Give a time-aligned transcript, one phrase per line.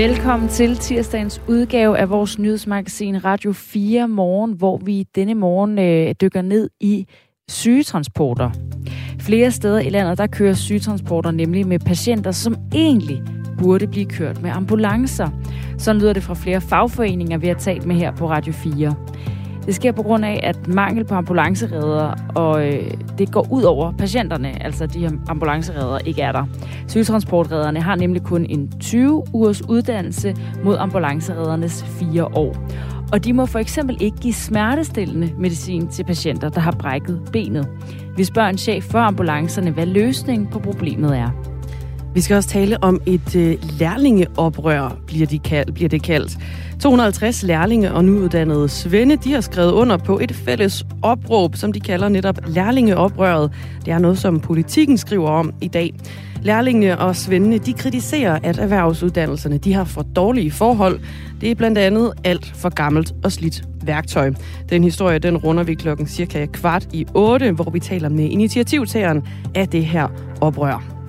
[0.00, 6.14] Velkommen til tirsdagens udgave af vores nyhedsmagasin Radio 4 Morgen, hvor vi denne morgen øh,
[6.20, 7.06] dykker ned i
[7.48, 8.50] sygetransporter.
[9.18, 13.22] Flere steder i landet, der kører sygetransporter nemlig med patienter, som egentlig
[13.58, 15.28] burde blive kørt med ambulancer.
[15.78, 18.94] Så lyder det fra flere fagforeninger, vi har talt med her på Radio 4.
[19.70, 23.92] Det sker på grund af, at mangel på ambulanceredder, og øh, det går ud over
[23.92, 26.44] patienterne, altså de her ambulanceredder ikke er der.
[26.88, 32.56] Sygetransportredderne har nemlig kun en 20 ugers uddannelse mod ambulancereddernes fire år.
[33.12, 37.68] Og de må for eksempel ikke give smertestillende medicin til patienter, der har brækket benet.
[38.16, 41.49] Vi spørger en chef for ambulancerne, hvad løsningen på problemet er.
[42.14, 46.38] Vi skal også tale om et øh, lærlingeoprør, bliver, de kald, bliver det kaldt.
[46.80, 51.80] 250 lærlinge og nyuddannede svende, de har skrevet under på et fælles opråb, som de
[51.80, 53.52] kalder netop lærlingeoprøret.
[53.84, 55.94] Det er noget, som politikken skriver om i dag.
[56.42, 61.00] Lærlingene og svendene, de kritiserer, at erhvervsuddannelserne de har for dårlige forhold.
[61.40, 64.32] Det er blandt andet alt for gammelt og slidt værktøj.
[64.70, 69.22] Den historie, den runder vi klokken cirka kvart i otte, hvor vi taler med initiativtageren
[69.54, 70.08] af det her
[70.40, 70.99] oprør.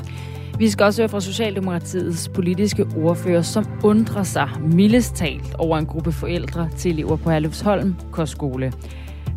[0.61, 5.85] Vi skal også høre fra Socialdemokratiets politiske ordfører, som undrer sig mildest talt over en
[5.85, 8.73] gruppe forældre til elever på Herlufsholm Kostskole.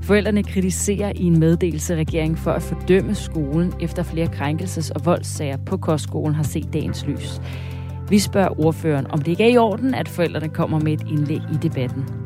[0.03, 5.57] Forældrene kritiserer i en meddelelse regeringen for at fordømme skolen efter flere krænkelses- og voldssager
[5.67, 7.41] på kostskolen har set dagens lys.
[8.09, 11.41] Vi spørger ordføreren, om det ikke er i orden, at forældrene kommer med et indlæg
[11.53, 12.24] i debatten.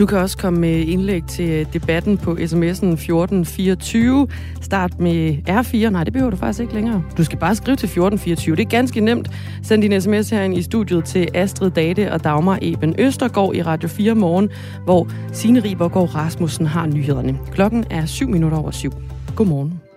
[0.00, 4.28] Du kan også komme med indlæg til øh, debatten på sms'en 1424.
[4.60, 5.90] Start med R4.
[5.90, 7.02] Nej, det behøver du faktisk ikke længere.
[7.16, 8.56] Du skal bare skrive til 1424.
[8.56, 9.30] Det er ganske nemt.
[9.62, 13.88] Send din sms herind i studiet til Astrid Date og Dagmar Eben Østergaard i Radio
[13.88, 14.50] 4 morgen,
[14.84, 17.38] hvor Signe Ribergaard Rasmussen har nyhederne.
[17.52, 18.90] Klokken er 7 minutter over 7.
[19.36, 19.89] Godmorgen.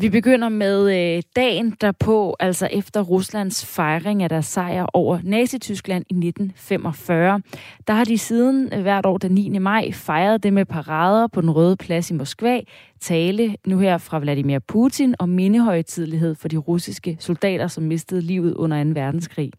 [0.00, 6.04] Vi begynder med øh, dagen derpå, altså efter Ruslands fejring af deres sejr over Nazi-Tyskland
[6.10, 7.40] i 1945.
[7.86, 9.58] Der har de siden øh, hvert år den 9.
[9.58, 12.60] maj fejret det med parader på den røde plads i Moskva,
[13.00, 18.54] tale nu her fra Vladimir Putin og mindehøjtidlighed for de russiske soldater, som mistede livet
[18.54, 18.90] under 2.
[18.90, 19.50] verdenskrig.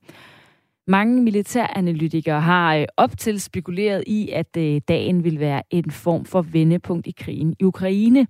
[0.89, 6.25] Mange militæranalytikere har øh, op til spekuleret i, at øh, dagen vil være en form
[6.25, 8.27] for vendepunkt i krigen i Ukraine.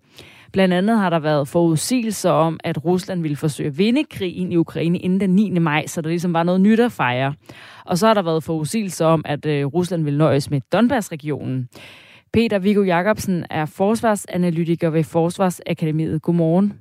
[0.53, 4.55] Blandt andet har der været forudsigelser om, at Rusland ville forsøge at vinde krigen i
[4.55, 5.49] Ukraine inden den 9.
[5.59, 7.33] maj, så der ligesom var noget nyt at fejre.
[7.85, 11.69] Og så har der været forudsigelser om, at øh, Rusland vil nøjes med Donbass-regionen.
[12.33, 16.21] Peter Viggo Jacobsen er forsvarsanalytiker ved Forsvarsakademiet.
[16.21, 16.73] Godmorgen.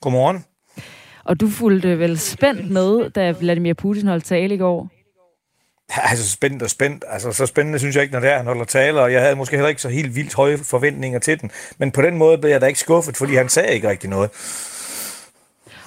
[0.00, 0.44] Godmorgen.
[1.28, 4.90] Og du fulgte vel spændt med, da Vladimir Putin holdt tale i går?
[5.96, 7.04] Ja, altså spændt og spændt.
[7.08, 9.36] Altså så spændende synes jeg ikke, når det er, han holder taler, og jeg havde
[9.36, 11.50] måske heller ikke så helt vildt høje forventninger til den.
[11.78, 14.30] Men på den måde blev jeg da ikke skuffet, fordi han sagde ikke rigtig noget.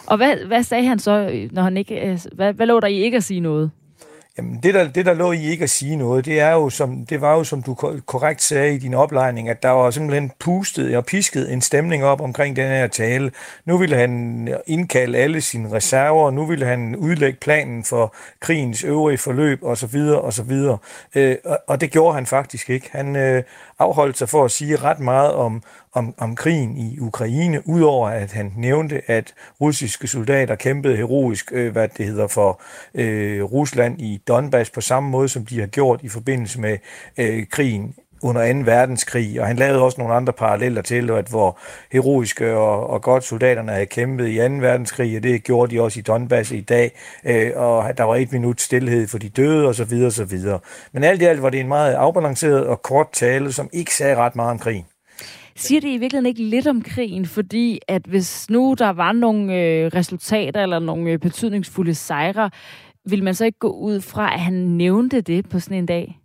[0.06, 1.96] Og hvad, hvad sagde han så, når han ikke...
[1.96, 3.72] Øh, hvad, hvad lå der i ikke at sige noget?
[4.38, 7.06] Jamen, det der, det der lå i ikke at sige noget, det, er jo som,
[7.06, 7.74] det var jo, som du
[8.06, 12.22] korrekt sagde i din oplejning, at der var simpelthen pustet og pisket en stemning op
[12.22, 13.32] omkring den her tale.
[13.66, 19.18] Nu ville han indkalde alle sine reserver, nu ville han udlægge planen for krigens øvrige
[19.18, 19.96] forløb osv.
[20.24, 20.52] osv.
[21.16, 22.90] Øh, og, og det gjorde han faktisk ikke.
[22.92, 23.44] Han øh,
[23.82, 28.32] afholdt sig for at sige ret meget om, om, om krigen i Ukraine, udover at
[28.32, 32.62] han nævnte, at russiske soldater kæmpede heroisk, øh, hvad det hedder, for
[32.96, 36.78] øh, Rusland i Donbass på samme måde, som de har gjort i forbindelse med
[37.18, 38.60] øh, krigen under 2.
[38.60, 41.60] verdenskrig, og han lavede også nogle andre paralleller til, at hvor
[41.92, 44.44] heroiske og, og godt soldaterne havde kæmpet i 2.
[44.44, 46.92] verdenskrig, og det gjorde de også i Donbass i dag,
[47.26, 50.26] øh, og der var et minut stillhed for de døde, og så videre, og så
[50.26, 50.60] videre.
[50.94, 54.16] Men alt i alt var det en meget afbalanceret og kort tale, som ikke sagde
[54.16, 54.86] ret meget om krigen.
[55.56, 59.56] Siger det i virkeligheden ikke lidt om krigen, fordi at hvis nu der var nogle
[59.56, 62.50] øh, resultater eller nogle øh, betydningsfulde sejre,
[63.06, 66.21] vil man så ikke gå ud fra, at han nævnte det på sådan en dag?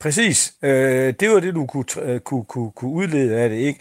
[0.00, 0.54] Præcis.
[0.62, 3.56] Øh, det var det, du kunne, øh, kunne, kunne, kunne udlede af det.
[3.56, 3.80] Ikke?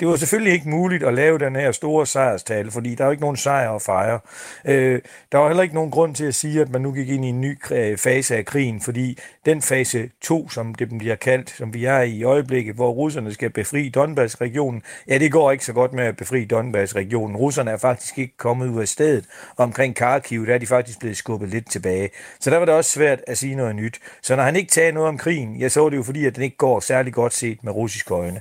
[0.00, 3.10] Det var selvfølgelig ikke muligt at lave den her store sejrstale, fordi der er jo
[3.10, 4.20] ikke nogen sejr at fejre.
[4.64, 5.00] Øh,
[5.32, 7.28] der var heller ikke nogen grund til at sige, at man nu gik ind i
[7.28, 11.74] en ny øh, fase af krigen, fordi den fase 2, som det bliver kaldt, som
[11.74, 15.72] vi er i i øjeblikket, hvor russerne skal befri Donbass-regionen, ja, det går ikke så
[15.72, 17.36] godt med at befri Donbass-regionen.
[17.36, 19.24] Russerne er faktisk ikke kommet ud af stedet.
[19.56, 22.10] Omkring Kharkiv, der er de faktisk blevet skubbet lidt tilbage.
[22.40, 23.98] Så der var det også svært at sige noget nyt.
[24.22, 26.34] Så når han ikke tager noget om krigen, ja, så er det jo fordi, at
[26.34, 28.40] den ikke går særlig godt set med russiske øjne.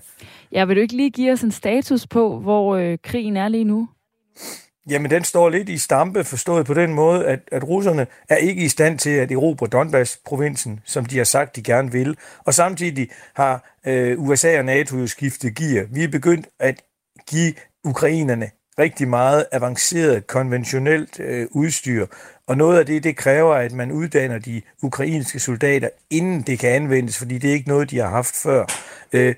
[0.52, 3.64] Ja, vil du ikke lige give os en status på, hvor øh, krigen er lige
[3.64, 3.88] nu?
[4.90, 8.64] Jamen, den står lidt i stampe, forstået på den måde, at, at russerne er ikke
[8.64, 12.18] i stand til at erobre Donbass-provinsen, som de har sagt, de gerne vil.
[12.46, 15.86] Og samtidig har øh, USA og NATO jo skiftet gear.
[15.92, 16.82] Vi er begyndt at
[17.30, 17.54] give
[17.84, 18.50] ukrainerne
[18.80, 22.06] rigtig meget avanceret konventionelt øh, udstyr,
[22.48, 26.70] og noget af det, det kræver, at man uddanner de ukrainske soldater, inden det kan
[26.70, 28.66] anvendes, fordi det er ikke noget, de har haft før.
[29.14, 29.36] Øh,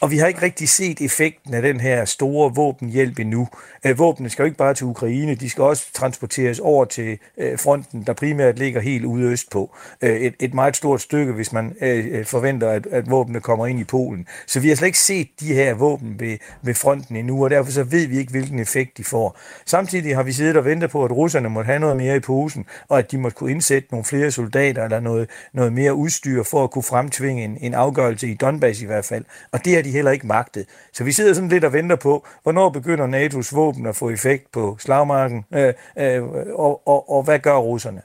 [0.00, 3.48] og vi har ikke rigtig set effekten af den her store våbenhjælp endnu.
[3.86, 7.58] Øh, våbnene skal jo ikke bare til Ukraine, de skal også transporteres over til øh,
[7.58, 9.76] fronten, der primært ligger helt ude øst på.
[10.02, 13.66] Øh, et, et meget stort stykke, hvis man øh, øh forventer, at, at våbnene kommer
[13.66, 14.26] ind i Polen.
[14.46, 17.72] Så vi har slet ikke set de her våben ved, ved fronten endnu, og derfor
[17.72, 19.38] så ved vi ikke, hvilken effekt de får.
[19.66, 22.49] Samtidig har vi siddet og ventet på, at russerne måtte have noget mere i posen,
[22.88, 26.64] og at de måtte kunne indsætte nogle flere soldater eller noget, noget mere udstyr for
[26.64, 29.24] at kunne fremtvinge en, en afgørelse i Donbass i hvert fald.
[29.52, 30.66] Og det har de heller ikke magtet.
[30.92, 34.52] Så vi sidder sådan lidt og venter på, hvornår begynder NATO's våben at få effekt
[34.52, 36.22] på slagmarken, øh, øh,
[36.54, 38.02] og, og, og hvad gør russerne?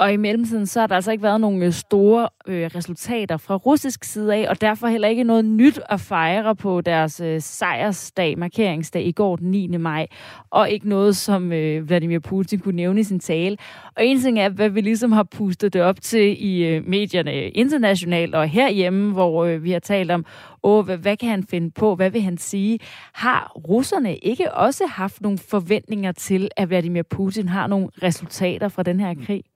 [0.00, 3.56] Og i mellemtiden, så har der altså ikke været nogle øh, store øh, resultater fra
[3.56, 8.38] russisk side af, og derfor heller ikke noget nyt at fejre på deres øh, sejrsdag,
[8.38, 9.66] markeringsdag i går den 9.
[9.66, 10.06] maj,
[10.50, 13.56] og ikke noget, som øh, Vladimir Putin kunne nævne i sin tale.
[13.96, 17.48] Og en ting er, hvad vi ligesom har pustet det op til i øh, medierne
[17.48, 20.24] internationalt og herhjemme, hvor øh, vi har talt om,
[20.62, 22.78] åh, hvad, hvad kan han finde på, hvad vil han sige?
[23.12, 28.82] Har russerne ikke også haft nogle forventninger til, at Vladimir Putin har nogle resultater fra
[28.82, 29.49] den her krig?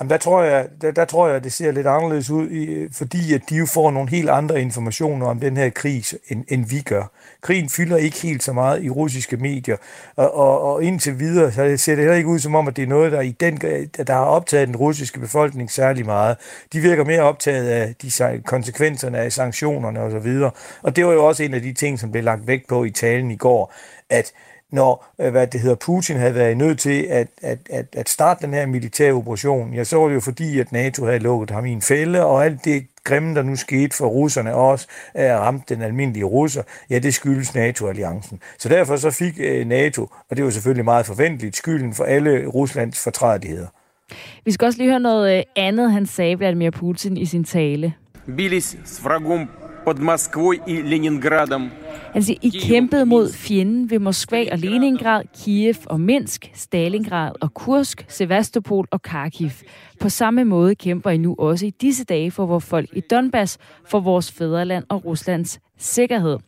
[0.00, 3.34] Jamen, der tror jeg, der, der tror jeg, det ser lidt anderledes ud, i, fordi
[3.34, 6.80] at de jo får nogle helt andre informationer om den her krig, end, end vi
[6.80, 7.10] gør.
[7.40, 9.76] Krigen fylder ikke helt så meget i russiske medier,
[10.16, 12.82] og, og, og indtil videre så ser det heller ikke ud som om, at det
[12.82, 13.56] er noget, der, i den,
[14.06, 16.36] der har optaget den russiske befolkning særlig meget.
[16.72, 20.52] De virker mere optaget af de konsekvenserne af sanktionerne osv., og,
[20.82, 22.90] og det var jo også en af de ting, som blev lagt vægt på i
[22.90, 23.74] talen i går,
[24.10, 24.32] at
[24.71, 28.45] når øh, hvad det hedder, Putin havde været nødt til at, at, at, at starte
[28.45, 31.65] den her militære operation, ja, så var det jo fordi, at NATO havde lukket ham
[31.65, 35.69] i en fælde, og alt det grimme, der nu skete for russerne også, er ramt
[35.69, 38.39] den almindelige russer, ja, det skyldes NATO-alliancen.
[38.57, 42.47] Så derfor så fik øh, NATO, og det var selvfølgelig meget forventeligt, skylden for alle
[42.47, 43.67] Ruslands fortrædeligheder.
[44.45, 47.93] Vi skal også lige høre noget øh, andet, han sagde, Vladimir Putin, i sin tale.
[48.37, 49.49] Бились с врагом
[52.14, 58.04] Altså, I kæmpede mod fjenden ved Moskva og Leningrad, Kiev og Minsk, Stalingrad og Kursk,
[58.08, 59.50] Sevastopol og Kharkiv.
[60.00, 63.58] På samme måde kæmper I nu også i disse dage for vores folk i Donbass,
[63.86, 66.38] for vores fædreland og Ruslands sikkerhed.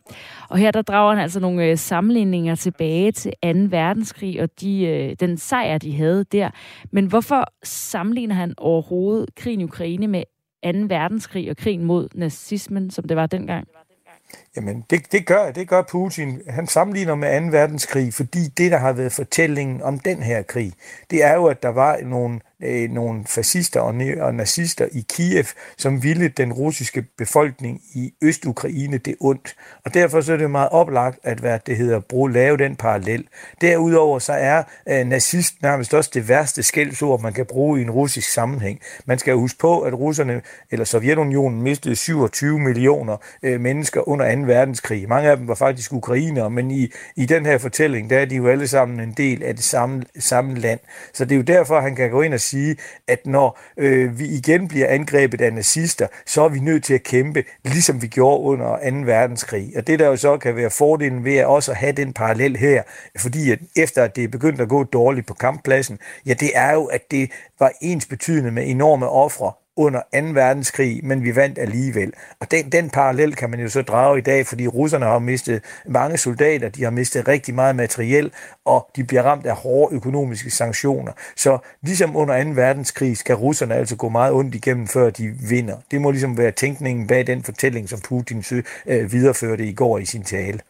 [0.48, 3.48] Og her der drager han altså nogle øh, sammenligninger tilbage til 2.
[3.70, 6.50] verdenskrig og de, øh, den sejr, de havde der.
[6.90, 10.22] Men hvorfor sammenligner han overhovedet krigen i Ukraine med
[10.64, 10.70] 2.
[10.88, 13.68] verdenskrig og krigen mod nazismen, som det var dengang?
[14.56, 16.42] Jamen, det, det, gør, det gør Putin.
[16.48, 17.46] Han sammenligner med 2.
[17.56, 20.72] verdenskrig, fordi det, der har været fortællingen om den her krig,
[21.10, 25.44] det er jo, at der var nogle øh, nogle fascister og, og nazister i Kiev,
[25.76, 29.54] som ville den russiske befolkning i Øst-Ukraine det ondt.
[29.84, 33.28] Og derfor så er det meget oplagt, at hvad det hedder, bruge, lave den parallel.
[33.60, 37.90] Derudover så er øh, nazist nærmest også det værste skældsord, man kan bruge i en
[37.90, 38.80] russisk sammenhæng.
[39.04, 44.41] Man skal huske på, at russerne, eller Sovjetunionen, mistede 27 millioner øh, mennesker under 2
[44.46, 45.08] verdenskrig.
[45.08, 48.36] Mange af dem var faktisk ukrainere, men i, i den her fortælling, der er de
[48.36, 50.80] jo alle sammen en del af det samme, samme land.
[51.12, 52.76] Så det er jo derfor, han kan gå ind og sige,
[53.08, 57.02] at når øh, vi igen bliver angrebet af nazister, så er vi nødt til at
[57.02, 58.96] kæmpe, ligesom vi gjorde under 2.
[59.04, 59.72] verdenskrig.
[59.76, 62.82] Og det der jo så kan være fordelen ved at også have den parallel her,
[63.18, 66.72] fordi at efter at det er begyndt at gå dårligt på kamppladsen, ja det er
[66.72, 70.18] jo, at det var ens betydende med enorme ofre under 2.
[70.34, 72.12] verdenskrig, men vi vandt alligevel.
[72.40, 75.64] Og den, den parallel kan man jo så drage i dag, fordi russerne har mistet
[75.86, 78.32] mange soldater, de har mistet rigtig meget materiel,
[78.64, 81.12] og de bliver ramt af hårde økonomiske sanktioner.
[81.36, 82.50] Så ligesom under 2.
[82.50, 85.76] verdenskrig skal russerne altså gå meget ondt igennem, før de vinder.
[85.90, 88.44] Det må ligesom være tænkningen bag den fortælling, som Putin
[88.86, 90.60] øh, videreførte i går i sin tale.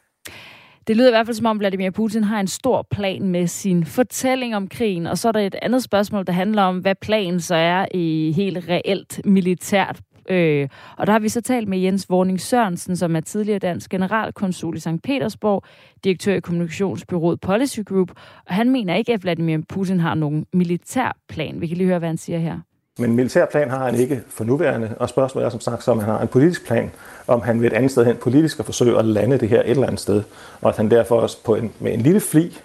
[0.86, 3.84] Det lyder i hvert fald som om Vladimir Putin har en stor plan med sin
[3.84, 7.40] fortælling om krigen, og så er der et andet spørgsmål, der handler om, hvad planen
[7.40, 12.10] så er i helt reelt militært Øh, og der har vi så talt med Jens
[12.10, 14.88] Vorning Sørensen, som er tidligere dansk generalkonsul i St.
[15.04, 15.64] Petersborg,
[16.04, 18.10] direktør i kommunikationsbyrået Policy Group,
[18.46, 21.60] og han mener ikke, at Vladimir Putin har nogen militær plan.
[21.60, 22.60] Vi kan lige høre, hvad han siger her.
[22.98, 25.98] Men en militær plan har han ikke for nuværende, og spørgsmålet er som sagt, om
[25.98, 26.90] han har en politisk plan,
[27.26, 29.70] om han vil et andet sted hen politisk og forsøge at lande det her et
[29.70, 30.22] eller andet sted,
[30.60, 32.60] og at han derfor også på en, med en lille fli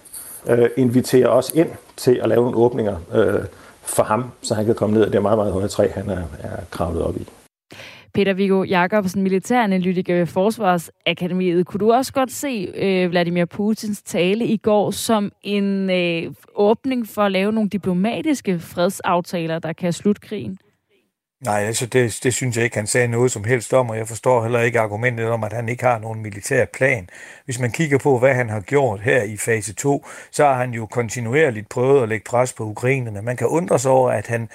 [0.46, 3.44] øh, inviterer os ind til at lave nogle åbninger øh,
[3.82, 6.22] for ham, så han kan komme ned af det meget, meget høje træ, han er,
[6.42, 7.28] er kravlet op i.
[8.18, 11.66] Peter Viggo Jacobsen, militæranalytiker ved Forsvarsakademiet.
[11.66, 17.08] Kunne du også godt se øh, Vladimir Putins tale i går som en øh, åbning
[17.08, 20.58] for at lave nogle diplomatiske fredsaftaler, der kan slutte krigen?
[21.44, 24.08] Nej, altså det, det synes jeg ikke, han sagde noget som helst om, og jeg
[24.08, 27.08] forstår heller ikke argumentet om, at han ikke har nogen militær plan.
[27.44, 30.70] Hvis man kigger på, hvad han har gjort her i fase 2, så har han
[30.70, 33.22] jo kontinuerligt prøvet at lægge pres på ukrainerne.
[33.22, 34.48] Man kan undre sig over, at han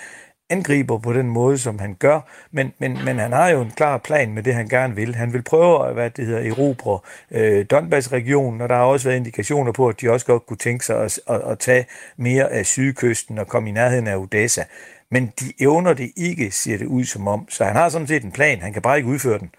[0.54, 2.20] angriber på den måde, som han gør,
[2.52, 5.16] men, men, men han har jo en klar plan med det, han gerne vil.
[5.16, 7.00] Han vil prøve at, hvad det hedder, erobre
[7.32, 10.86] øh, Donbass-regionen, og der har også været indikationer på, at de også godt kunne tænke
[10.86, 11.86] sig at, at, at tage
[12.18, 14.64] mere af sydkysten og komme i nærheden af Odessa.
[15.12, 17.46] Men de evner det ikke, ser det ud som om.
[17.50, 19.50] Så han har sådan set en plan, han kan bare ikke udføre den.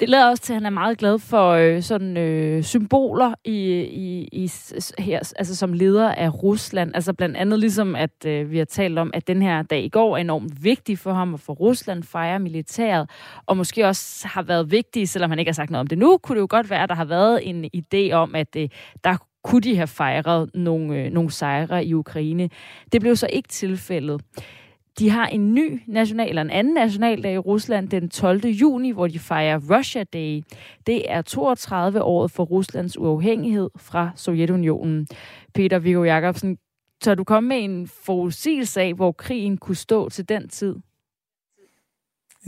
[0.00, 3.80] Det lader også til, at han er meget glad for øh, sådan øh, symboler i,
[3.80, 4.50] i, i
[4.98, 6.90] her, altså som leder af Rusland.
[6.94, 9.88] Altså blandt andet ligesom, at øh, vi har talt om, at den her dag i
[9.88, 13.10] går er enormt vigtig for ham og for Rusland fejre militæret,
[13.46, 16.18] og måske også har været vigtig, selvom han ikke har sagt noget om det nu,
[16.18, 18.68] kunne det jo godt være, at der har været en idé om, at øh,
[19.04, 22.50] der kunne de have fejret nogle, øh, nogle sejre i Ukraine.
[22.92, 24.20] Det blev så ikke tilfældet.
[24.98, 28.46] De har en ny national, eller en anden nationaldag i Rusland den 12.
[28.46, 30.42] juni, hvor de fejrer Russia Day.
[30.86, 35.06] Det er 32 året for Ruslands uafhængighed fra Sovjetunionen.
[35.54, 36.58] Peter Viggo Jacobsen,
[37.02, 40.76] så du komme med en fossil sag, hvor krigen kunne stå til den tid?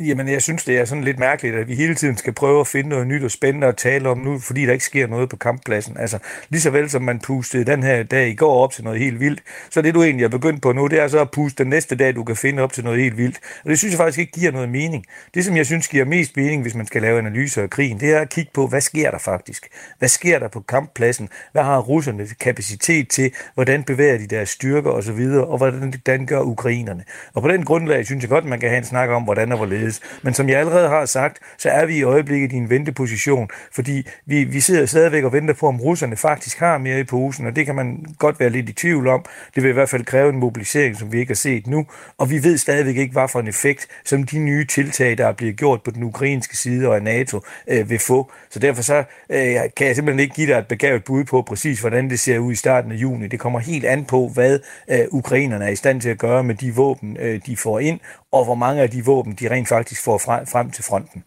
[0.06, 2.66] Jamen, jeg synes, det er sådan lidt mærkeligt, at vi hele tiden skal prøve at
[2.66, 5.36] finde noget nyt og spændende at tale om nu, fordi der ikke sker noget på
[5.36, 5.96] kamppladsen.
[5.96, 8.98] Altså, lige så vel som man pustede den her dag i går op til noget
[8.98, 11.62] helt vildt, så det du egentlig er begyndt på nu, det er så at puste
[11.64, 13.38] den næste dag, du kan finde op til noget helt vildt.
[13.64, 15.04] Og det synes jeg faktisk ikke giver noget mening.
[15.34, 18.12] Det, som jeg synes giver mest mening, hvis man skal lave analyser af krigen, det
[18.12, 19.68] er at kigge på, hvad sker der faktisk?
[19.98, 21.28] Hvad sker der på kamppladsen?
[21.52, 23.32] Hvad har russerne kapacitet til?
[23.54, 25.20] Hvordan bevæger de deres styrker osv.?
[25.20, 27.04] Og og hvordan gør ukrainerne?
[27.34, 29.56] Og på den grundlag synes jeg godt, man kan have en snak om, hvordan og
[29.56, 30.22] hvorledes anderledes.
[30.22, 34.06] Men som jeg allerede har sagt, så er vi i øjeblikket i en venteposition, fordi
[34.26, 37.56] vi, vi sidder stadigvæk og venter på, om russerne faktisk har mere i posen, og
[37.56, 39.24] det kan man godt være lidt i tvivl om.
[39.54, 41.86] Det vil i hvert fald kræve en mobilisering, som vi ikke har set nu,
[42.18, 45.52] og vi ved stadigvæk ikke, hvad for en effekt, som de nye tiltag, der bliver
[45.52, 48.30] gjort på den ukrainske side og af NATO, øh, vil få.
[48.50, 51.80] Så derfor så øh, kan jeg simpelthen ikke give dig et begavet bud på præcis,
[51.80, 53.28] hvordan det ser ud i starten af juni.
[53.28, 54.58] Det kommer helt an på, hvad
[54.90, 58.00] øh, ukrainerne er i stand til at gøre med de våben, øh, de får ind,
[58.32, 61.24] og hvor mange af de våben, de rent faktisk får frem, frem til fronten.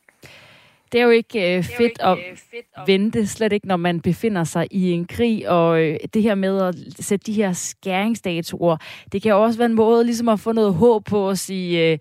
[0.92, 2.18] Det er jo ikke øh, fedt, at
[2.88, 6.62] vente, slet ikke når man befinder sig i en krig, og øh, det her med
[6.62, 8.78] at sætte de her skæringsdatoer,
[9.12, 11.92] det kan jo også være en måde ligesom at få noget håb på at sige,
[11.92, 11.98] øh,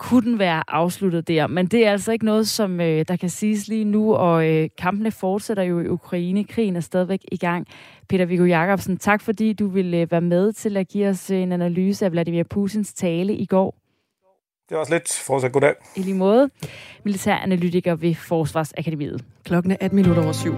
[0.00, 1.46] kunne den være afsluttet der?
[1.46, 4.68] Men det er altså ikke noget, som øh, der kan siges lige nu, og øh,
[4.78, 6.44] kampene fortsætter jo i Ukraine.
[6.44, 7.66] Krigen er stadigvæk i gang.
[8.08, 11.52] Peter Viggo Jacobsen, tak fordi du ville øh, være med til at give os en
[11.52, 13.79] analyse af Vladimir Putins tale i går.
[14.70, 15.12] Det var også lidt.
[15.26, 15.74] Fortsat goddag.
[15.96, 16.50] I lige måde.
[17.04, 19.24] Militæranalytiker ved Forsvarsakademiet.
[19.44, 20.54] Klokken er 18 minutter over syv.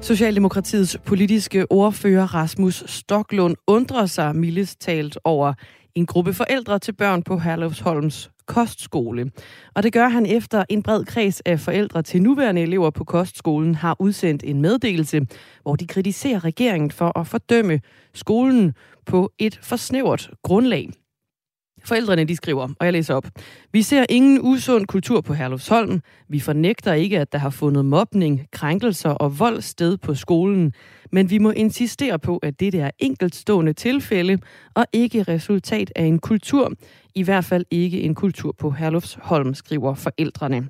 [0.00, 5.54] Socialdemokratiets politiske ordfører Rasmus Stoklund undrer sig mildest talt over
[5.94, 9.30] en gruppe forældre til børn på Herlufsholms kostskole.
[9.74, 13.74] Og det gør han efter en bred kreds af forældre til nuværende elever på kostskolen
[13.74, 15.20] har udsendt en meddelelse,
[15.62, 17.80] hvor de kritiserer regeringen for at fordømme
[18.14, 18.74] skolen
[19.06, 20.90] på et for snævert grundlag.
[21.84, 23.26] Forældrene de skriver, og jeg læser op.
[23.72, 26.00] Vi ser ingen usund kultur på Herlufsholm.
[26.28, 30.72] Vi fornægter ikke, at der har fundet mobning, krænkelser og vold sted på skolen.
[31.12, 34.38] Men vi må insistere på, at det er enkeltstående tilfælde
[34.74, 36.72] og ikke resultat af en kultur.
[37.14, 40.68] I hvert fald ikke en kultur på Herlufsholm, skriver forældrene.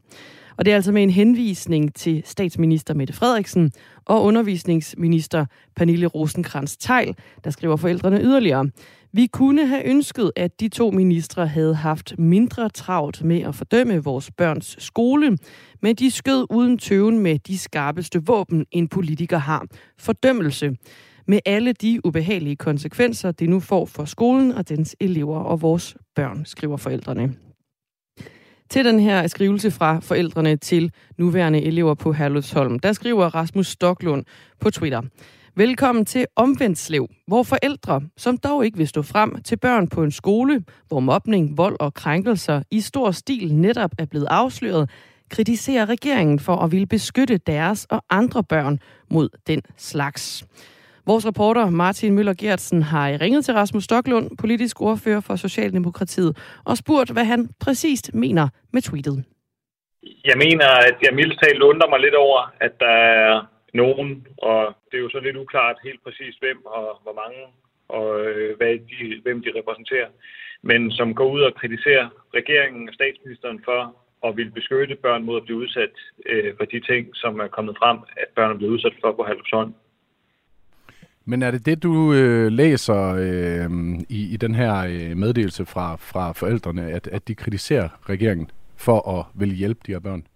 [0.56, 3.72] Og det er altså med en henvisning til statsminister Mette Frederiksen
[4.04, 8.70] og undervisningsminister Pernille rosenkrantz teil der skriver forældrene yderligere.
[9.14, 14.04] Vi kunne have ønsket, at de to ministre havde haft mindre travlt med at fordømme
[14.04, 15.38] vores børns skole,
[15.82, 19.66] men de skød uden tøven med de skarpeste våben, en politiker har.
[19.98, 20.76] Fordømmelse
[21.26, 25.96] med alle de ubehagelige konsekvenser, det nu får for skolen og dens elever og vores
[26.14, 27.34] børn, skriver forældrene.
[28.70, 34.24] Til den her skrivelse fra forældrene til nuværende elever på Herlufsholm, der skriver Rasmus Stoklund
[34.60, 35.02] på Twitter.
[35.56, 40.10] Velkommen til Omvendslev, hvor forældre, som dog ikke vil stå frem til børn på en
[40.10, 44.90] skole, hvor mobning, vold og krænkelser i stor stil netop er blevet afsløret,
[45.30, 48.78] kritiserer regeringen for at ville beskytte deres og andre børn
[49.10, 50.44] mod den slags.
[51.06, 56.76] Vores reporter Martin Møller Gertsen har ringet til Rasmus Stoklund, politisk ordfører for Socialdemokratiet, og
[56.76, 59.24] spurgt, hvad han præcist mener med tweetet.
[60.24, 64.74] Jeg mener, at jeg mildt talt undrer mig lidt over, at der er nogen, og
[64.88, 67.40] det er jo så lidt uklart helt præcis hvem og hvor mange,
[67.88, 70.08] og øh, hvad de, hvem de repræsenterer,
[70.62, 73.80] men som går ud og kritiserer regeringen og statsministeren for
[74.26, 75.94] at ville beskytte børn mod at blive udsat
[76.26, 79.22] øh, for de ting, som er kommet frem, at børn er blevet udsat for på
[79.22, 79.74] Halvsund.
[81.24, 83.70] Men er det det, du øh, læser øh,
[84.08, 89.18] i, i den her øh, meddelelse fra, fra forældrene, at, at de kritiserer regeringen for
[89.18, 90.26] at ville hjælpe de her børn?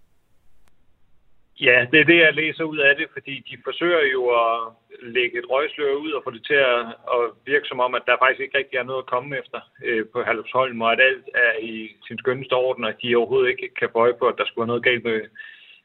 [1.61, 4.73] Ja, det er det, jeg læser ud af det, fordi de forsøger jo at
[5.03, 6.81] lægge et røgslør ud og få det til at,
[7.15, 10.07] at virke som om, at der faktisk ikke rigtig er noget at komme efter øh,
[10.13, 13.69] på Herlufsholm, og at alt er i sin skønneste orden, og at de overhovedet ikke
[13.79, 15.21] kan bøje på, at der skulle være noget galt med,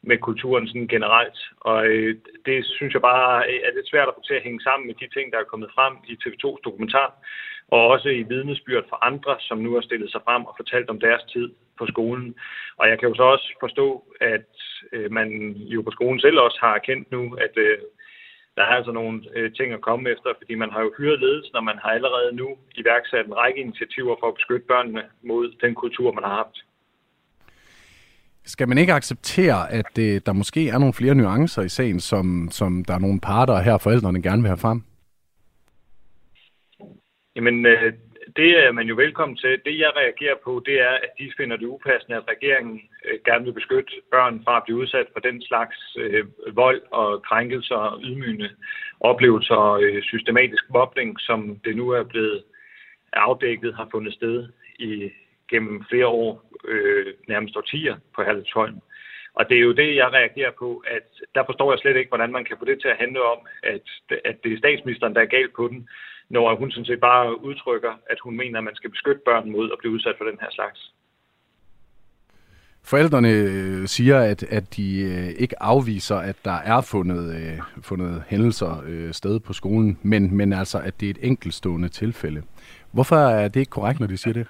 [0.02, 1.38] med kulturen sådan generelt.
[1.60, 4.86] Og øh, det synes jeg bare er lidt svært at få til at hænge sammen
[4.86, 7.08] med de ting, der er kommet frem i TV2's dokumentar,
[7.74, 11.00] og også i vidnesbyrd fra andre, som nu har stillet sig frem og fortalt om
[11.00, 11.48] deres tid
[11.78, 12.34] på skolen.
[12.80, 13.86] Og jeg kan jo så også forstå,
[14.20, 14.50] at
[14.92, 15.28] øh, man
[15.74, 17.78] jo på skolen selv også har erkendt nu, at øh,
[18.56, 21.56] der er altså nogle øh, ting at komme efter, fordi man har jo hyret ledelsen,
[21.56, 22.48] og man har allerede nu
[22.80, 26.56] iværksat en række initiativer for at beskytte børnene mod den kultur, man har haft.
[28.44, 32.48] Skal man ikke acceptere, at øh, der måske er nogle flere nuancer i sagen, som,
[32.50, 34.82] som der er nogle parter her, forældrene gerne vil have frem?
[37.36, 37.92] Jamen, øh,
[38.36, 39.60] det er man jo velkommen til.
[39.64, 43.44] Det, jeg reagerer på, det er, at de finder det upassende, at regeringen øh, gerne
[43.44, 46.24] vil beskytte børn fra at blive udsat for den slags øh,
[46.56, 48.50] vold og krænkelser og ydmygende
[49.00, 52.44] oplevelser og øh, systematisk mobning, som det nu er blevet
[53.12, 54.48] afdækket, har fundet sted
[54.78, 55.10] i
[55.50, 58.80] gennem flere år, øh, nærmest årtier på Herlevsholm.
[59.34, 62.32] Og det er jo det, jeg reagerer på, at der forstår jeg slet ikke, hvordan
[62.32, 63.86] man kan få det til at handle om, at,
[64.24, 65.88] at det er statsministeren, der er galt på den,
[66.32, 69.70] når hun sådan set bare udtrykker, at hun mener, at man skal beskytte børn mod
[69.72, 70.80] at blive udsat for den her slags.
[72.84, 78.24] Forældrene øh, siger, at, at de øh, ikke afviser, at der er fundet, øh, fundet
[78.30, 82.42] hændelser øh, sted på skolen, men, men altså, at det er et enkeltstående tilfælde.
[82.92, 84.46] Hvorfor er det ikke korrekt, når de siger det?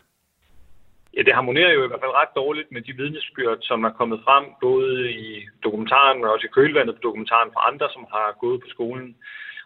[1.16, 4.20] Ja, det harmonerer jo i hvert fald ret dårligt med de vidnesbyrd, som er kommet
[4.26, 8.60] frem, både i dokumentaren, men også i kølvandet på dokumentaren fra andre, som har gået
[8.60, 9.16] på skolen.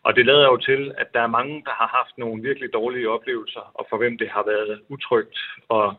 [0.07, 3.11] Og det lader jo til, at der er mange, der har haft nogle virkelig dårlige
[3.11, 5.38] oplevelser, og for hvem det har været utrygt
[5.69, 5.95] og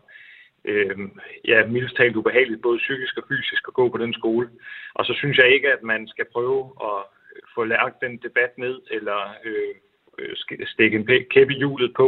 [0.65, 0.97] øh,
[1.45, 4.49] ja, mildest talt ubehageligt, både psykisk og fysisk, at gå på den skole.
[4.93, 6.99] Og så synes jeg ikke, at man skal prøve at
[7.55, 9.73] få lagt den debat ned, eller øh,
[10.19, 12.07] øh stikke en kæppe i hjulet på,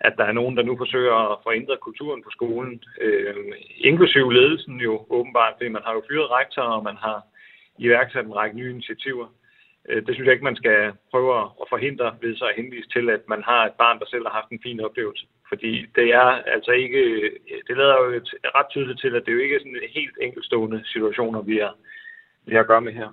[0.00, 3.34] at der er nogen, der nu forsøger at forændre kulturen på skolen, øh,
[3.76, 7.22] inklusiv ledelsen jo åbenbart, fordi man har jo fyret rektor, og man har
[7.78, 9.26] iværksat en række nye initiativer.
[9.88, 11.30] Øh, det synes jeg ikke, man skal prøve
[11.62, 14.34] at forhindre ved så at henvise til, at man har et barn, der selv har
[14.38, 15.26] haft en fin oplevelse.
[15.48, 17.02] Fordi det er altså ikke,
[17.68, 18.20] det lader jo
[18.58, 21.74] ret tydeligt til, at det jo ikke er sådan helt enkeltstående situationer, vi har,
[22.46, 23.10] vi har at gøre med her.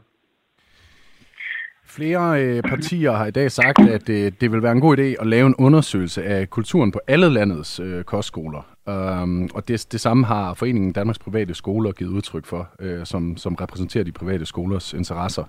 [1.90, 5.22] Flere øh, partier har i dag sagt, at øh, det vil være en god idé
[5.22, 8.62] at lave en undersøgelse af kulturen på alle landets øh, kostskoler.
[8.86, 13.38] Um, og det, det samme har Foreningen Danmarks Private Skoler givet udtryk for, øh, som,
[13.38, 15.44] som repræsenterer de private skolers interesser.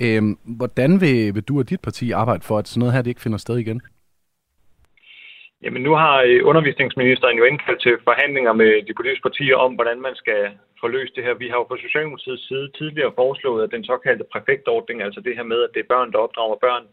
[0.00, 3.10] Øhm, hvordan vil, vil du og dit parti arbejde for, at sådan noget her det
[3.10, 3.80] ikke finder sted igen?
[5.62, 10.00] Jamen nu har øh, undervisningsministeren jo indkaldt til forhandlinger med de politiske partier om, hvordan
[10.00, 10.40] man skal
[10.80, 11.34] få løst det her.
[11.34, 15.46] Vi har jo fra Socialdemokratiets side tidligere foreslået, at den såkaldte præfektordning, altså det her
[15.52, 16.84] med, at det er børn, der opdrager børn,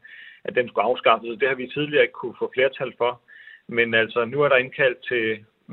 [0.47, 1.39] at den skulle afskaffes.
[1.39, 3.21] Det har vi tidligere ikke kunne få flertal for.
[3.77, 5.25] Men altså, nu er der indkaldt til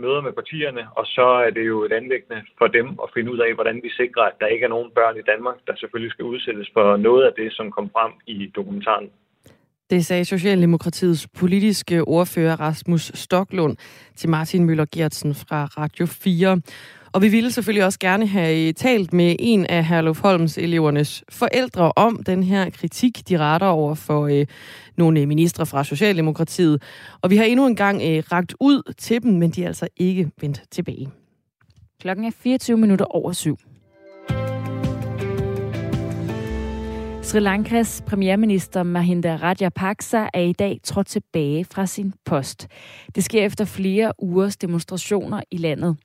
[0.05, 3.39] møder med partierne, og så er det jo et anlæggende for dem at finde ud
[3.47, 6.25] af, hvordan vi sikrer, at der ikke er nogen børn i Danmark, der selvfølgelig skal
[6.25, 9.11] udsættes for noget af det, som kom frem i dokumentaren.
[9.91, 13.77] Det sagde Socialdemokratiets politiske ordfører Rasmus Stoklund
[14.17, 16.61] til Martin Møller Gertsen fra Radio 4.
[17.19, 21.25] Og vi ville selvfølgelig også gerne have øh, talt med en af Herluf Holms elevernes
[21.29, 24.47] forældre om den her kritik, de retter over for øh,
[24.97, 26.83] nogle øh, ministre fra Socialdemokratiet.
[27.23, 29.89] Og vi har endnu en gang øh, ragt ud til dem, men de er altså
[29.97, 31.09] ikke vendt tilbage.
[32.01, 33.59] Klokken er 24 minutter over syv.
[37.23, 42.69] Sri Lankas premierminister Mahinda Rajapaksa er i dag trådt tilbage fra sin post.
[43.15, 45.97] Det sker efter flere ugers demonstrationer i landet.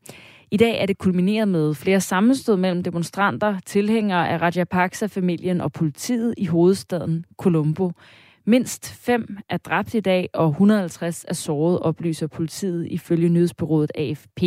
[0.53, 6.33] I dag er det kulmineret med flere sammenstød mellem demonstranter, tilhængere af Rajapaksa-familien og politiet
[6.37, 7.91] i hovedstaden Colombo.
[8.45, 14.43] Mindst fem er dræbt i dag, og 150 er såret, oplyser politiet ifølge nyhedsbyrået AFP.